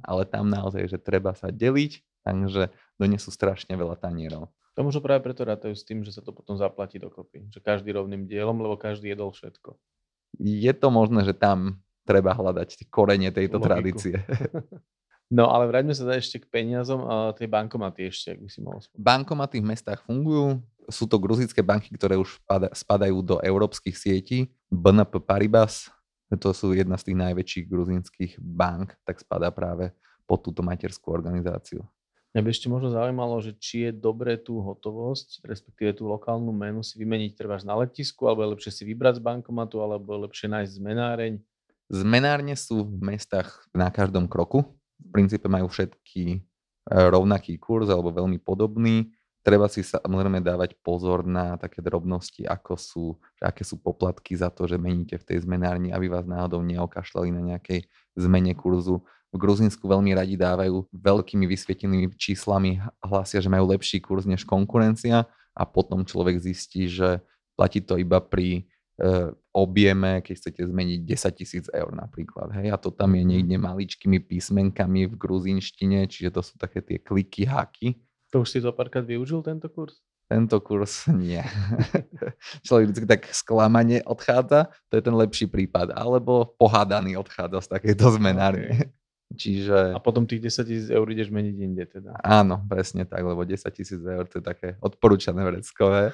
[0.00, 4.50] Ale tam naozaj, že treba sa deliť takže donesú strašne veľa tanierov.
[4.72, 7.44] To možno práve preto rátajú s tým, že sa to potom zaplatí dokopy.
[7.52, 9.76] Že každý rovným dielom, lebo každý jedol všetko.
[10.40, 13.68] Je to možné, že tam treba hľadať korene tejto Logiku.
[13.68, 14.16] tradície.
[15.32, 17.08] No ale vráťme sa ešte k peniazom.
[17.08, 19.00] A tie bankomaty ešte, ak by si mohol spomínať.
[19.00, 20.60] Bankomaty v mestách fungujú.
[20.92, 22.36] Sú to gruzické banky, ktoré už
[22.76, 24.52] spadajú do európskych sietí.
[24.68, 25.88] BNP Paribas,
[26.36, 29.96] to sú jedna z tých najväčších gruzínskych bank, tak spadá práve
[30.28, 31.80] pod túto materskú organizáciu.
[32.32, 36.80] Mňa by ešte možno zaujímalo, že či je dobré tú hotovosť, respektíve tú lokálnu menu
[36.80, 40.48] si vymeniť trváš na letisku, alebo je lepšie si vybrať z bankomatu, alebo je lepšie
[40.48, 41.32] nájsť zmenáreň?
[41.92, 44.64] Zmenárne sú v mestách na každom kroku.
[44.96, 46.38] V princípe majú všetky e,
[46.88, 49.12] rovnaký kurz alebo veľmi podobný.
[49.44, 53.04] Treba si samozrejme dávať pozor na také drobnosti, ako sú,
[53.44, 57.42] aké sú poplatky za to, že meníte v tej zmenárni, aby vás náhodou neokašľali na
[57.52, 57.84] nejakej
[58.16, 64.28] zmene kurzu v Gruzínsku veľmi radi dávajú veľkými vysvietenými číslami, hlásia, že majú lepší kurz
[64.28, 65.24] než konkurencia
[65.56, 67.24] a potom človek zistí, že
[67.56, 68.68] platí to iba pri
[69.00, 72.52] e, objeme, keď chcete zmeniť 10 tisíc eur napríklad.
[72.60, 72.72] Hej?
[72.72, 77.48] A to tam je niekde maličkými písmenkami v gruzínštine, čiže to sú také tie kliky,
[77.48, 77.96] haky.
[78.36, 80.04] To už si to párkrát využil tento kurz?
[80.28, 81.40] Tento kurz nie.
[82.68, 85.96] Človek vždy tak sklamanie odchádza, to je ten lepší prípad.
[85.96, 88.76] Alebo pohádaný odchádza z takéto zmenárne.
[88.76, 89.01] Okay.
[89.32, 89.96] Čiže...
[89.96, 92.20] A potom tých 10 tisíc eur ideš meniť inde teda.
[92.20, 96.12] Áno, presne tak, lebo 10 tisíc eur to je také odporúčané vreckové,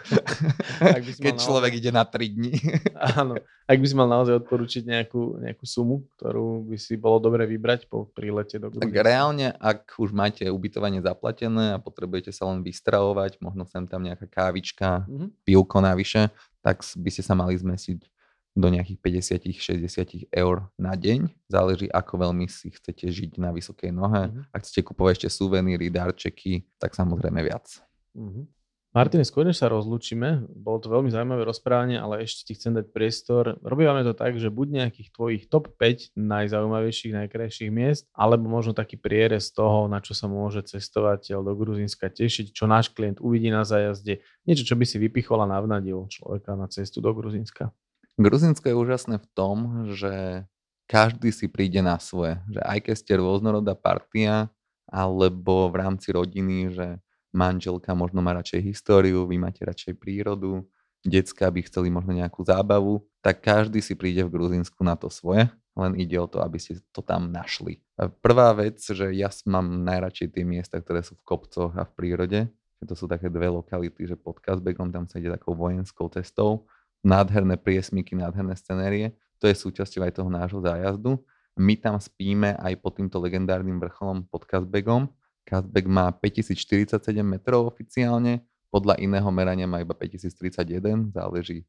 [1.24, 1.81] keď človek naozaj...
[1.83, 2.54] ide na 3 dní.
[3.18, 3.35] Áno,
[3.68, 7.90] ak by si mal naozaj odporúčiť nejakú, nejakú sumu, ktorú by si bolo dobre vybrať
[7.90, 13.42] po prílete do Tak reálne, ak už máte ubytovanie zaplatené a potrebujete sa len vystravovať,
[13.42, 15.28] možno sem tam nejaká kávička, mm-hmm.
[15.44, 16.31] pivko navyše,
[16.62, 18.17] tak by ste sa mali zmesiť
[18.57, 18.99] do nejakých
[19.45, 21.31] 50-60 eur na deň.
[21.51, 24.29] Záleží, ako veľmi si chcete žiť na vysokej nohe.
[24.29, 24.55] Mm-hmm.
[24.55, 27.83] Ak chcete kupovať ešte suveníry, darčeky, tak samozrejme viac.
[28.19, 28.59] Mm-hmm.
[28.89, 32.89] Martin, skôr než sa rozlúčime, bolo to veľmi zaujímavé rozprávanie, ale ešte ti chcem dať
[32.89, 33.61] priestor.
[33.61, 38.97] Robíme to tak, že buď nejakých tvojich top 5 najzaujímavejších, najkrajších miest, alebo možno taký
[38.97, 43.63] prierez toho, na čo sa môže cestovateľ do Gruzínska tešiť, čo náš klient uvidí na
[43.63, 47.69] zájazde, niečo, čo by si vypichol a navnadil človeka na cestu do Gruzínska.
[48.18, 49.59] Gruzinsko je úžasné v tom,
[49.94, 50.42] že
[50.90, 52.42] každý si príde na svoje.
[52.50, 54.50] Že aj keď ste rôznorodá partia,
[54.90, 56.87] alebo v rámci rodiny, že
[57.31, 60.66] manželka možno má radšej históriu, vy máte radšej prírodu,
[61.07, 65.46] decka by chceli možno nejakú zábavu, tak každý si príde v Gruzinsku na to svoje,
[65.78, 67.78] len ide o to, aby ste to tam našli.
[68.18, 72.40] Prvá vec, že ja mám najradšej tie miesta, ktoré sú v kopcoch a v prírode,
[72.83, 76.66] že to sú také dve lokality, že pod Kazbekom tam sa ide takou vojenskou cestou
[77.03, 79.15] nádherné priesmyky, nádherné scenérie.
[79.39, 81.19] To je súčasťou aj toho nášho zájazdu.
[81.59, 85.11] My tam spíme aj pod týmto legendárnym vrcholom pod Kazbegom.
[85.43, 91.65] Kazbek má 5047 metrov oficiálne, podľa iného merania má iba 5031, záleží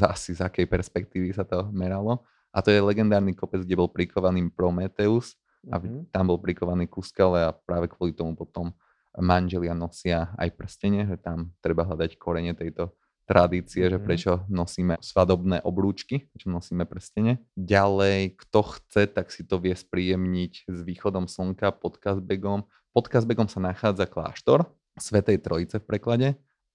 [0.00, 2.24] asi z akej perspektívy sa to meralo.
[2.52, 5.36] A to je legendárny kopec, kde bol prikovaný Prometheus
[5.68, 6.12] a mm-hmm.
[6.12, 8.72] tam bol prikovaný ku skale a práve kvôli tomu potom
[9.16, 12.96] manželia nosia aj prstenie, že tam treba hľadať korene tejto
[13.28, 13.92] tradície, mm-hmm.
[13.92, 17.44] že prečo nosíme svadobné obrúčky, prečo nosíme prstene.
[17.52, 22.64] Ďalej, kto chce, tak si to vie spríjemniť s východom slnka pod Kazbegom.
[22.96, 24.64] Pod Kazbegom sa nachádza kláštor
[24.96, 26.28] Svetej Trojice v preklade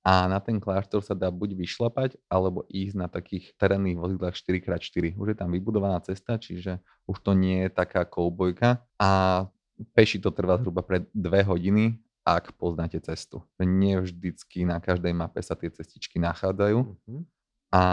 [0.05, 5.15] a na ten kláštor sa dá buď vyšlapať, alebo ísť na takých terénnych vozidlách 4x4.
[5.15, 9.43] Už je tam vybudovaná cesta, čiže už to nie je taká koubojka a
[9.95, 13.43] peši to trvá zhruba pre dve hodiny ak poznáte cestu.
[13.59, 17.21] Nie vždycky na každej mape sa tie cestičky nachádzajú mm-hmm.
[17.75, 17.83] a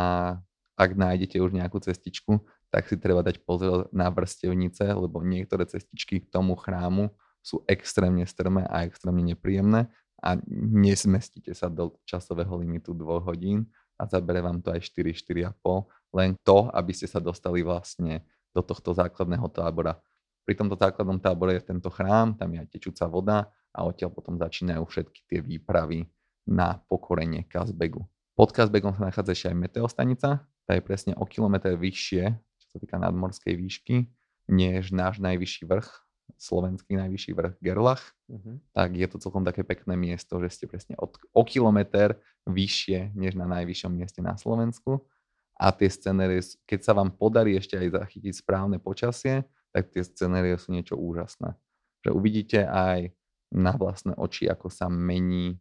[0.79, 2.41] ak nájdete už nejakú cestičku,
[2.71, 7.11] tak si treba dať pozor na vrstevnice, lebo niektoré cestičky k tomu chrámu
[7.43, 9.91] sú extrémne strmé a extrémne nepríjemné
[10.23, 10.39] a
[10.73, 13.67] nesmestíte sa do časového limitu 2 hodín
[13.99, 18.63] a zabere vám to aj 4, 4,5, len to, aby ste sa dostali vlastne do
[18.65, 19.99] tohto základného tábora.
[20.45, 24.37] Pri tomto základnom tábore je tento chrám, tam je aj tečúca voda a odtiaľ potom
[24.37, 26.11] začínajú všetky tie výpravy
[26.47, 28.03] na pokorenie Kazbegu.
[28.35, 30.29] Pod Kazbegom sa nachádza ešte aj meteostanica,
[30.65, 34.07] tá je presne o kilometr vyššie, čo sa týka nadmorskej výšky,
[34.51, 35.89] než náš najvyšší vrch,
[36.39, 38.63] slovenský najvyšší vrch Gerlach, uh-huh.
[38.73, 43.35] tak je to celkom také pekné miesto, že ste presne od, o kilometr vyššie, než
[43.35, 45.05] na najvyššom mieste na Slovensku.
[45.61, 49.45] A tie scenérie, keď sa vám podarí ešte aj zachytiť správne počasie,
[49.77, 51.53] tak tie scenérie sú niečo úžasné.
[52.01, 53.13] Že uvidíte aj
[53.51, 55.57] na vlastné oči, ako sa mení e,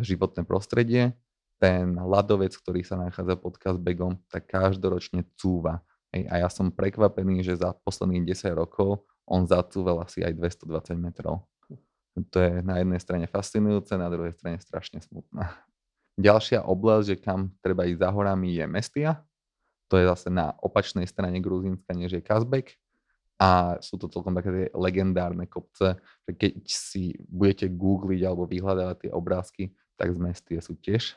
[0.00, 1.12] životné prostredie.
[1.56, 5.80] Ten ľadovec, ktorý sa nachádza pod Kazbegom, tak každoročne cúva.
[6.12, 10.96] Hej, a ja som prekvapený, že za posledných 10 rokov on zacúval asi aj 220
[10.96, 11.44] metrov.
[12.32, 15.52] To je na jednej strane fascinujúce, na druhej strane strašne smutná.
[16.16, 19.10] Ďalšia oblasť, že kam treba ísť za horami, je Mestia.
[19.92, 22.80] To je zase na opačnej strane Gruzínska, než je Kazbek
[23.36, 29.10] a sú to celkom také legendárne kopce, že keď si budete googliť alebo vyhľadávať tie
[29.12, 29.64] obrázky,
[30.00, 31.16] tak z mestie sú tiež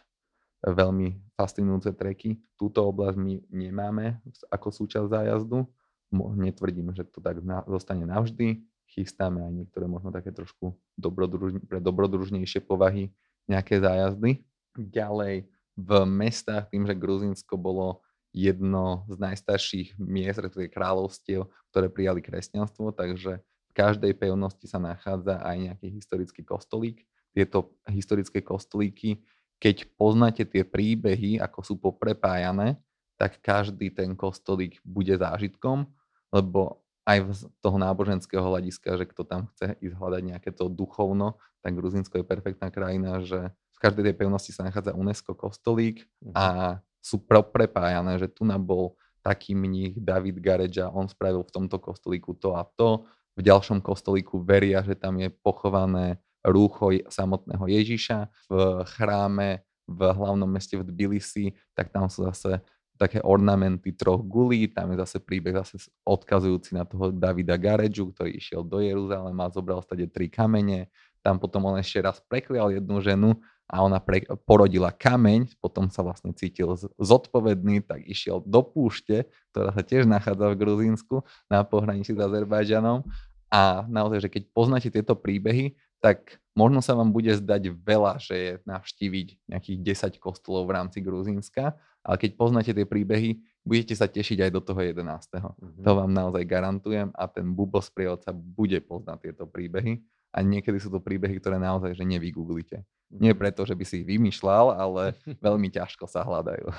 [0.60, 2.36] veľmi fascinujúce treky.
[2.60, 4.20] Túto oblasť my nemáme
[4.52, 5.64] ako súčasť zájazdu.
[6.12, 8.60] Netvrdím, že to tak zostane navždy.
[8.90, 13.14] Chystáme aj niektoré možno také trošku dobrodruž, pre dobrodružnejšie povahy
[13.48, 14.44] nejaké zájazdy.
[14.76, 15.48] Ďalej
[15.80, 22.94] v mestách, tým, že Gruzinsko bolo jedno z najstarších miest, respektíve kráľovstiev, ktoré prijali kresťanstvo,
[22.94, 27.06] takže v každej pevnosti sa nachádza aj nejaký historický kostolík.
[27.34, 29.22] Tieto historické kostolíky,
[29.62, 32.78] keď poznáte tie príbehy, ako sú poprepájané,
[33.20, 35.86] tak každý ten kostolík bude zážitkom,
[36.34, 41.42] lebo aj z toho náboženského hľadiska, že kto tam chce ísť hľadať nejaké to duchovno,
[41.66, 46.06] tak Gruzinsko je perfektná krajina, že v každej tej pevnosti sa nachádza UNESCO kostolík
[46.38, 51.78] a mhm sú prepájané, že tu bol taký mních David Garedža, on spravil v tomto
[51.80, 53.08] kostolíku to a to,
[53.40, 60.48] v ďalšom kostolíku veria, že tam je pochované rúcho samotného Ježiša, v chráme v hlavnom
[60.48, 62.62] meste v Tbilisi, tak tam sú zase
[63.00, 68.36] také ornamenty troch gulí, tam je zase príbeh zase odkazujúci na toho Davida Garedžu, ktorý
[68.36, 70.92] išiel do Jeruzalema zobral stade tri kamene,
[71.24, 73.30] tam potom on ešte raz preklial jednu ženu
[73.70, 79.70] a ona pre, porodila kameň, potom sa vlastne cítil zodpovedný, tak išiel do púšte, ktorá
[79.70, 83.06] sa tiež nachádza v Gruzínsku na pohraničí s Azerbajdžanom.
[83.54, 88.36] A naozaj, že keď poznáte tieto príbehy, tak možno sa vám bude zdať veľa, že
[88.36, 89.78] je navštíviť nejakých
[90.18, 94.62] 10 kostolov v rámci Gruzínska, ale keď poznáte tie príbehy, budete sa tešiť aj do
[94.66, 94.98] toho 11.
[95.06, 95.84] Mm-hmm.
[95.86, 100.94] To vám naozaj garantujem a ten Bubo sprievodca bude poznať tieto príbehy a niekedy sú
[100.94, 102.86] to príbehy, ktoré naozaj že nevygooglite.
[103.10, 103.40] Nie mhm.
[103.42, 106.70] preto, že by si ich vymýšľal, ale veľmi ťažko sa hľadajú.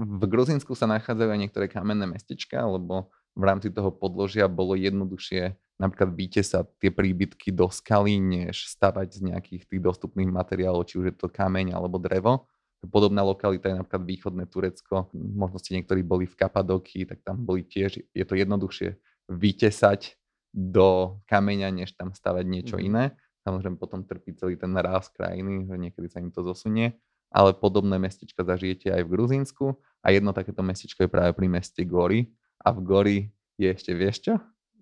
[0.00, 5.56] V Gruzínsku sa nachádzajú aj niektoré kamenné mestečka, lebo v rámci toho podložia bolo jednoduchšie
[5.80, 6.12] napríklad
[6.44, 11.16] sa tie príbytky do skaly, než stavať z nejakých tých dostupných materiálov, či už je
[11.16, 12.44] to kameň alebo drevo.
[12.84, 15.08] Podobná lokalita je napríklad východné Turecko.
[15.12, 18.96] Možno ste niektorí boli v Kapadoky, tak tam boli tiež, je to jednoduchšie
[19.32, 20.19] vytesať
[20.50, 22.82] do kameňa, než tam stavať niečo mm.
[22.82, 23.04] iné.
[23.46, 26.98] Samozrejme potom trpí celý ten ráz krajiny, že niekedy sa im to zosunie,
[27.32, 29.66] ale podobné mestečka zažijete aj v Gruzínsku
[30.04, 32.28] a jedno takéto mestečko je práve pri meste Gori
[32.60, 33.20] a v Gori
[33.56, 34.34] je ešte, vieš čo?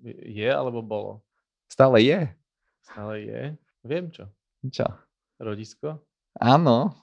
[0.05, 1.23] Je alebo bolo?
[1.71, 2.21] Stále je.
[2.83, 3.43] Stále je?
[3.85, 4.27] Viem čo.
[4.67, 4.87] Čo?
[5.39, 6.03] Rodisko?
[6.39, 6.95] Áno,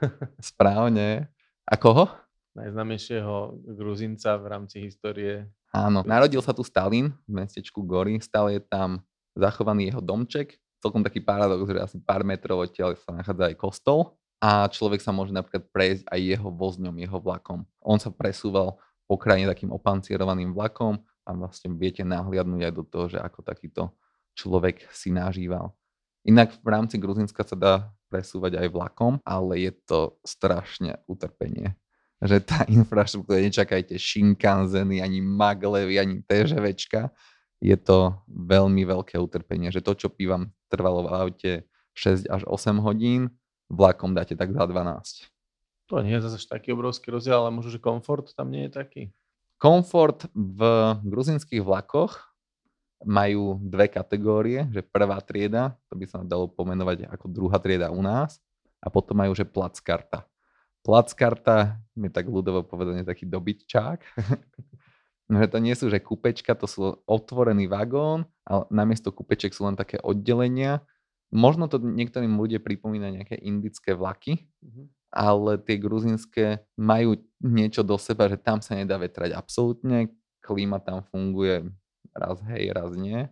[0.40, 1.28] správne.
[1.64, 2.08] A koho?
[2.54, 5.48] Najznamejšieho Gruzinca v rámci histórie.
[5.74, 9.02] Áno, narodil sa tu Stalin v mestečku Gori, stále je tam
[9.34, 14.14] zachovaný jeho domček, celkom taký paradox, že asi pár metrov odtiaľ sa nachádza aj kostol
[14.38, 17.66] a človek sa môže napríklad prejsť aj jeho vozňom, jeho vlakom.
[17.82, 18.78] On sa presúval
[19.10, 23.82] po krajine takým opancierovaným vlakom a vlastne viete nahliadnúť aj do toho, že ako takýto
[24.38, 25.74] človek si nažíval.
[26.22, 27.74] Inak v rámci Gruzinska sa dá
[28.08, 31.74] presúvať aj vlakom, ale je to strašne utrpenie.
[32.24, 37.12] Že tá infraštruktúra, nečakajte Shinkanzeny, ani Maglevy, ani TŽVčka,
[37.64, 41.52] je to veľmi veľké utrpenie, že to, čo pívam, trvalo v aute
[41.96, 43.32] 6 až 8 hodín,
[43.72, 45.32] vlakom dáte tak za 12.
[45.92, 49.02] To nie je zase taký obrovský rozdiel, ale možno, že komfort tam nie je taký.
[49.56, 50.60] Komfort v
[51.04, 52.34] gruzinských vlakoch
[53.04, 58.00] majú dve kategórie, že prvá trieda, to by sa dalo pomenovať ako druhá trieda u
[58.00, 58.40] nás,
[58.84, 60.28] a potom majú, že plackarta.
[60.84, 63.98] Plackarta je tak ľudovo povedané taký dobytčák,
[65.24, 69.64] No, že to nie sú, že kúpečka, to sú otvorený vagón, ale namiesto kúpeček sú
[69.64, 70.84] len také oddelenia.
[71.32, 74.84] Možno to niektorým ľudia pripomína nejaké indické vlaky, mm-hmm.
[75.16, 80.12] ale tie gruzinské majú niečo do seba, že tam sa nedá vetrať absolútne,
[80.44, 81.72] klíma tam funguje
[82.12, 83.24] raz hej, raz nie.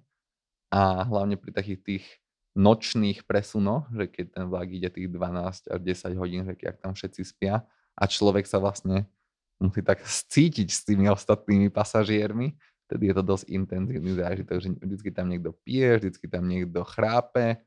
[0.73, 2.05] A hlavne pri takých tých
[2.53, 6.93] nočných presunoch, že keď ten vlak ide tých 12 až 10 hodín, že keď tam
[6.93, 7.65] všetci spia
[7.97, 9.09] a človek sa vlastne
[9.57, 12.53] musí tak cítiť s tými ostatnými pasažiermi,
[12.89, 17.63] vtedy je to dosť intenzívny zážitok, že vždycky tam niekto pije, vždycky tam niekto chrápe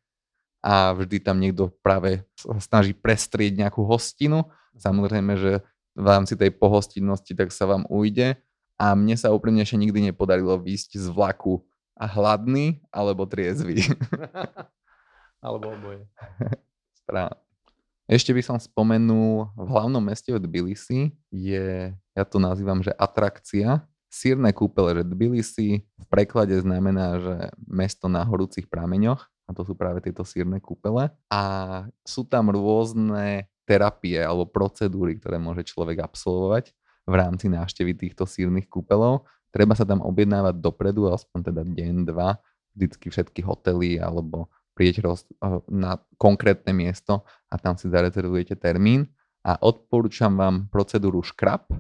[0.62, 2.22] a vždy tam niekto práve
[2.62, 4.50] snaží prestrieť nejakú hostinu.
[4.78, 5.66] Samozrejme, že
[5.96, 8.38] v rámci tej pohostinnosti tak sa vám ujde
[8.76, 11.64] a mne sa úprimnejšie nikdy nepodarilo výjsť z vlaku
[11.96, 13.82] a hladný alebo triezvy.
[15.46, 16.02] alebo oboje.
[17.06, 17.38] Správne.
[18.06, 23.82] Ešte by som spomenul, v hlavnom meste v Tbilisi je, ja to nazývam, že atrakcia,
[24.14, 27.36] sírne kúpele, že Tbilisi v preklade znamená, že
[27.66, 31.14] mesto na horúcich prameňoch, a to sú práve tieto sírne kúpele.
[31.30, 31.44] A
[32.02, 36.74] sú tam rôzne terapie alebo procedúry, ktoré môže človek absolvovať
[37.06, 39.26] v rámci návštevy týchto sírnych kúpelov.
[39.54, 42.42] Treba sa tam objednávať dopredu, aspoň teda deň, dva,
[42.74, 45.24] vždycky všetky hotely alebo prídete roz,
[45.72, 49.08] na konkrétne miesto a tam si zarezervujete termín
[49.42, 51.72] a odporúčam vám procedúru škrab.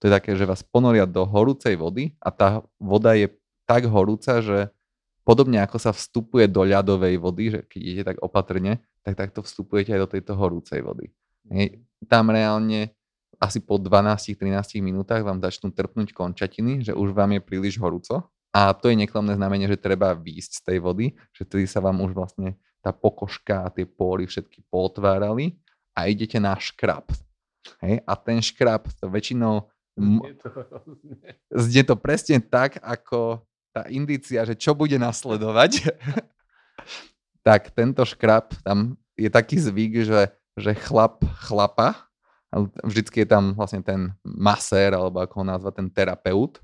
[0.00, 2.48] To je také, že vás ponoria do horúcej vody a tá
[2.82, 3.30] voda je
[3.64, 4.74] tak horúca, že
[5.22, 9.94] podobne ako sa vstupuje do ľadovej vody, že keď idete tak opatrne, tak takto vstupujete
[9.94, 11.14] aj do tejto horúcej vody.
[11.52, 11.78] Hej.
[12.10, 12.96] Tam reálne
[13.38, 18.74] asi po 12-13 minútach vám začnú trpnúť končatiny, že už vám je príliš horúco a
[18.74, 22.14] to je neklamné znamenie, že treba výjsť z tej vody, že tedy sa vám už
[22.14, 25.54] vlastne tá pokožka a tie póry všetky potvárali
[25.94, 27.06] a idete na škrab.
[27.84, 28.02] Hej?
[28.02, 29.70] A ten škrab to väčšinou
[31.50, 35.92] znie to presne tak, ako tá indícia, že čo bude nasledovať.
[37.46, 40.20] tak tento škrab, tam je taký zvyk, že,
[40.56, 42.10] že chlap chlapa,
[42.82, 46.58] vždycky je tam vlastne ten masér, alebo ako ho nazva, ten terapeut,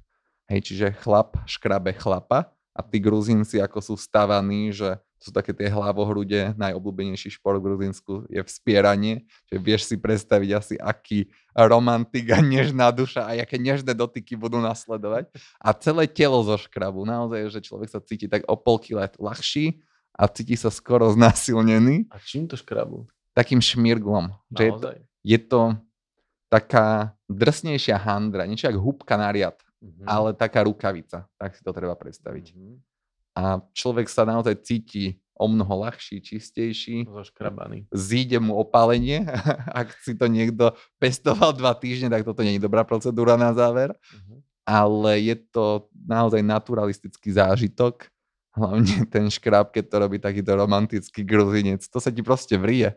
[0.47, 5.67] Hej, čiže chlap škrabe chlapa a tí Gruzínci ako sú stavaní, že sú také tie
[5.67, 11.27] hlavohrude, najobľúbenejší šport v Gruzínsku je vspieranie, že vieš si predstaviť asi, aký
[11.57, 15.33] romantik a nežná duša a aké nežné dotyky budú nasledovať.
[15.59, 19.83] A celé telo zo škrabu, naozaj, že človek sa cíti tak o pol kila ľahší
[20.15, 22.07] a cíti sa skoro znásilnený.
[22.13, 23.09] A čím to škrabu?
[23.35, 24.31] Takým šmirglom.
[24.55, 24.89] Že je, to,
[25.27, 25.63] je to
[26.47, 30.07] taká drsnejšia handra, niečo ako húbka na riad mm-hmm.
[30.07, 32.47] ale taká rukavica, tak si to treba predstaviť.
[32.53, 32.77] Mm-hmm.
[33.37, 37.05] A človek sa naozaj cíti o mnoho ľahší, čistejší.
[37.05, 37.85] Zaškrabaný.
[37.93, 39.29] Zíde mu opálenie.
[39.81, 43.93] Ak si to niekto pestoval dva týždne, tak toto nie je dobrá procedúra na záver.
[43.93, 44.41] Uh-huh.
[44.65, 48.09] Ale je to naozaj naturalistický zážitok.
[48.57, 51.85] Hlavne ten škráb, keď to robí takýto romantický gruzinec.
[51.93, 52.97] To sa ti proste vrie.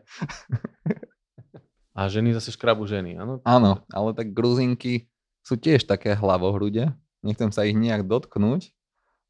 [1.90, 3.44] A ženy zase škrabu ženy, áno?
[3.44, 5.10] Áno, ale tak gruzinky
[5.44, 6.92] sú tiež také hlavohrude.
[7.20, 8.72] Nechcem sa ich nejak dotknúť,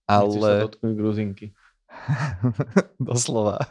[0.06, 0.26] ale...
[0.30, 1.46] Nechceš sa dotknúť gruzinky.
[3.02, 3.66] Doslova.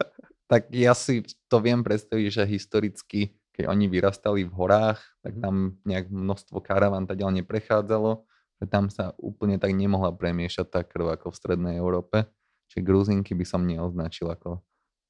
[0.51, 3.21] tak ja si to viem predstaviť, že historicky,
[3.55, 8.25] keď oni vyrastali v horách, tak tam nejak množstvo karavan ďalej neprechádzalo,
[8.59, 12.27] že tam sa úplne tak nemohla premiešať tá krv ako v strednej Európe.
[12.69, 14.59] Čiže gruzinky by som neoznačil ako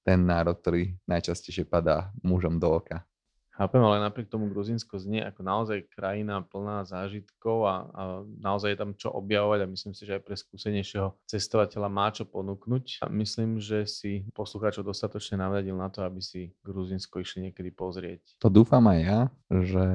[0.05, 3.08] ten národ, ktorý najčastejšie padá mužom do oka.
[3.59, 8.03] Chápem, ale napriek tomu Gruzinsko znie ako naozaj krajina plná zážitkov a, a
[8.39, 12.23] naozaj je tam čo objavovať a myslím si, že aj pre skúsenejšieho cestovateľa má čo
[12.23, 13.03] ponúknuť.
[13.03, 18.39] A myslím, že si poslucháčov dostatočne navradil na to, aby si Gruzinsko išli niekedy pozrieť.
[18.39, 19.19] To dúfam aj ja,
[19.51, 19.85] že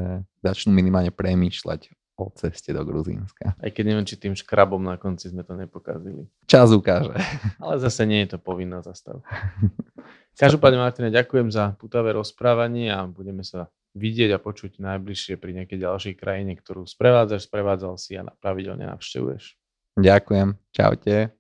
[0.44, 1.88] začnú minimálne premýšľať
[2.20, 3.56] o ceste do Gruzínska.
[3.56, 6.28] Aj keď neviem, či tým škrabom na konci sme to nepokazili.
[6.46, 7.16] Čas ukáže.
[7.64, 9.24] Ale zase nie je to povinná zastav.
[10.35, 15.78] Každopádne, Martina, ďakujem za putavé rozprávanie a budeme sa vidieť a počuť najbližšie pri nejakej
[15.78, 19.55] ďalšej krajine, ktorú sprevádzaš, sprevádzal si a pravidelne navštevuješ.
[19.95, 20.59] Ďakujem.
[20.74, 21.30] Čaute.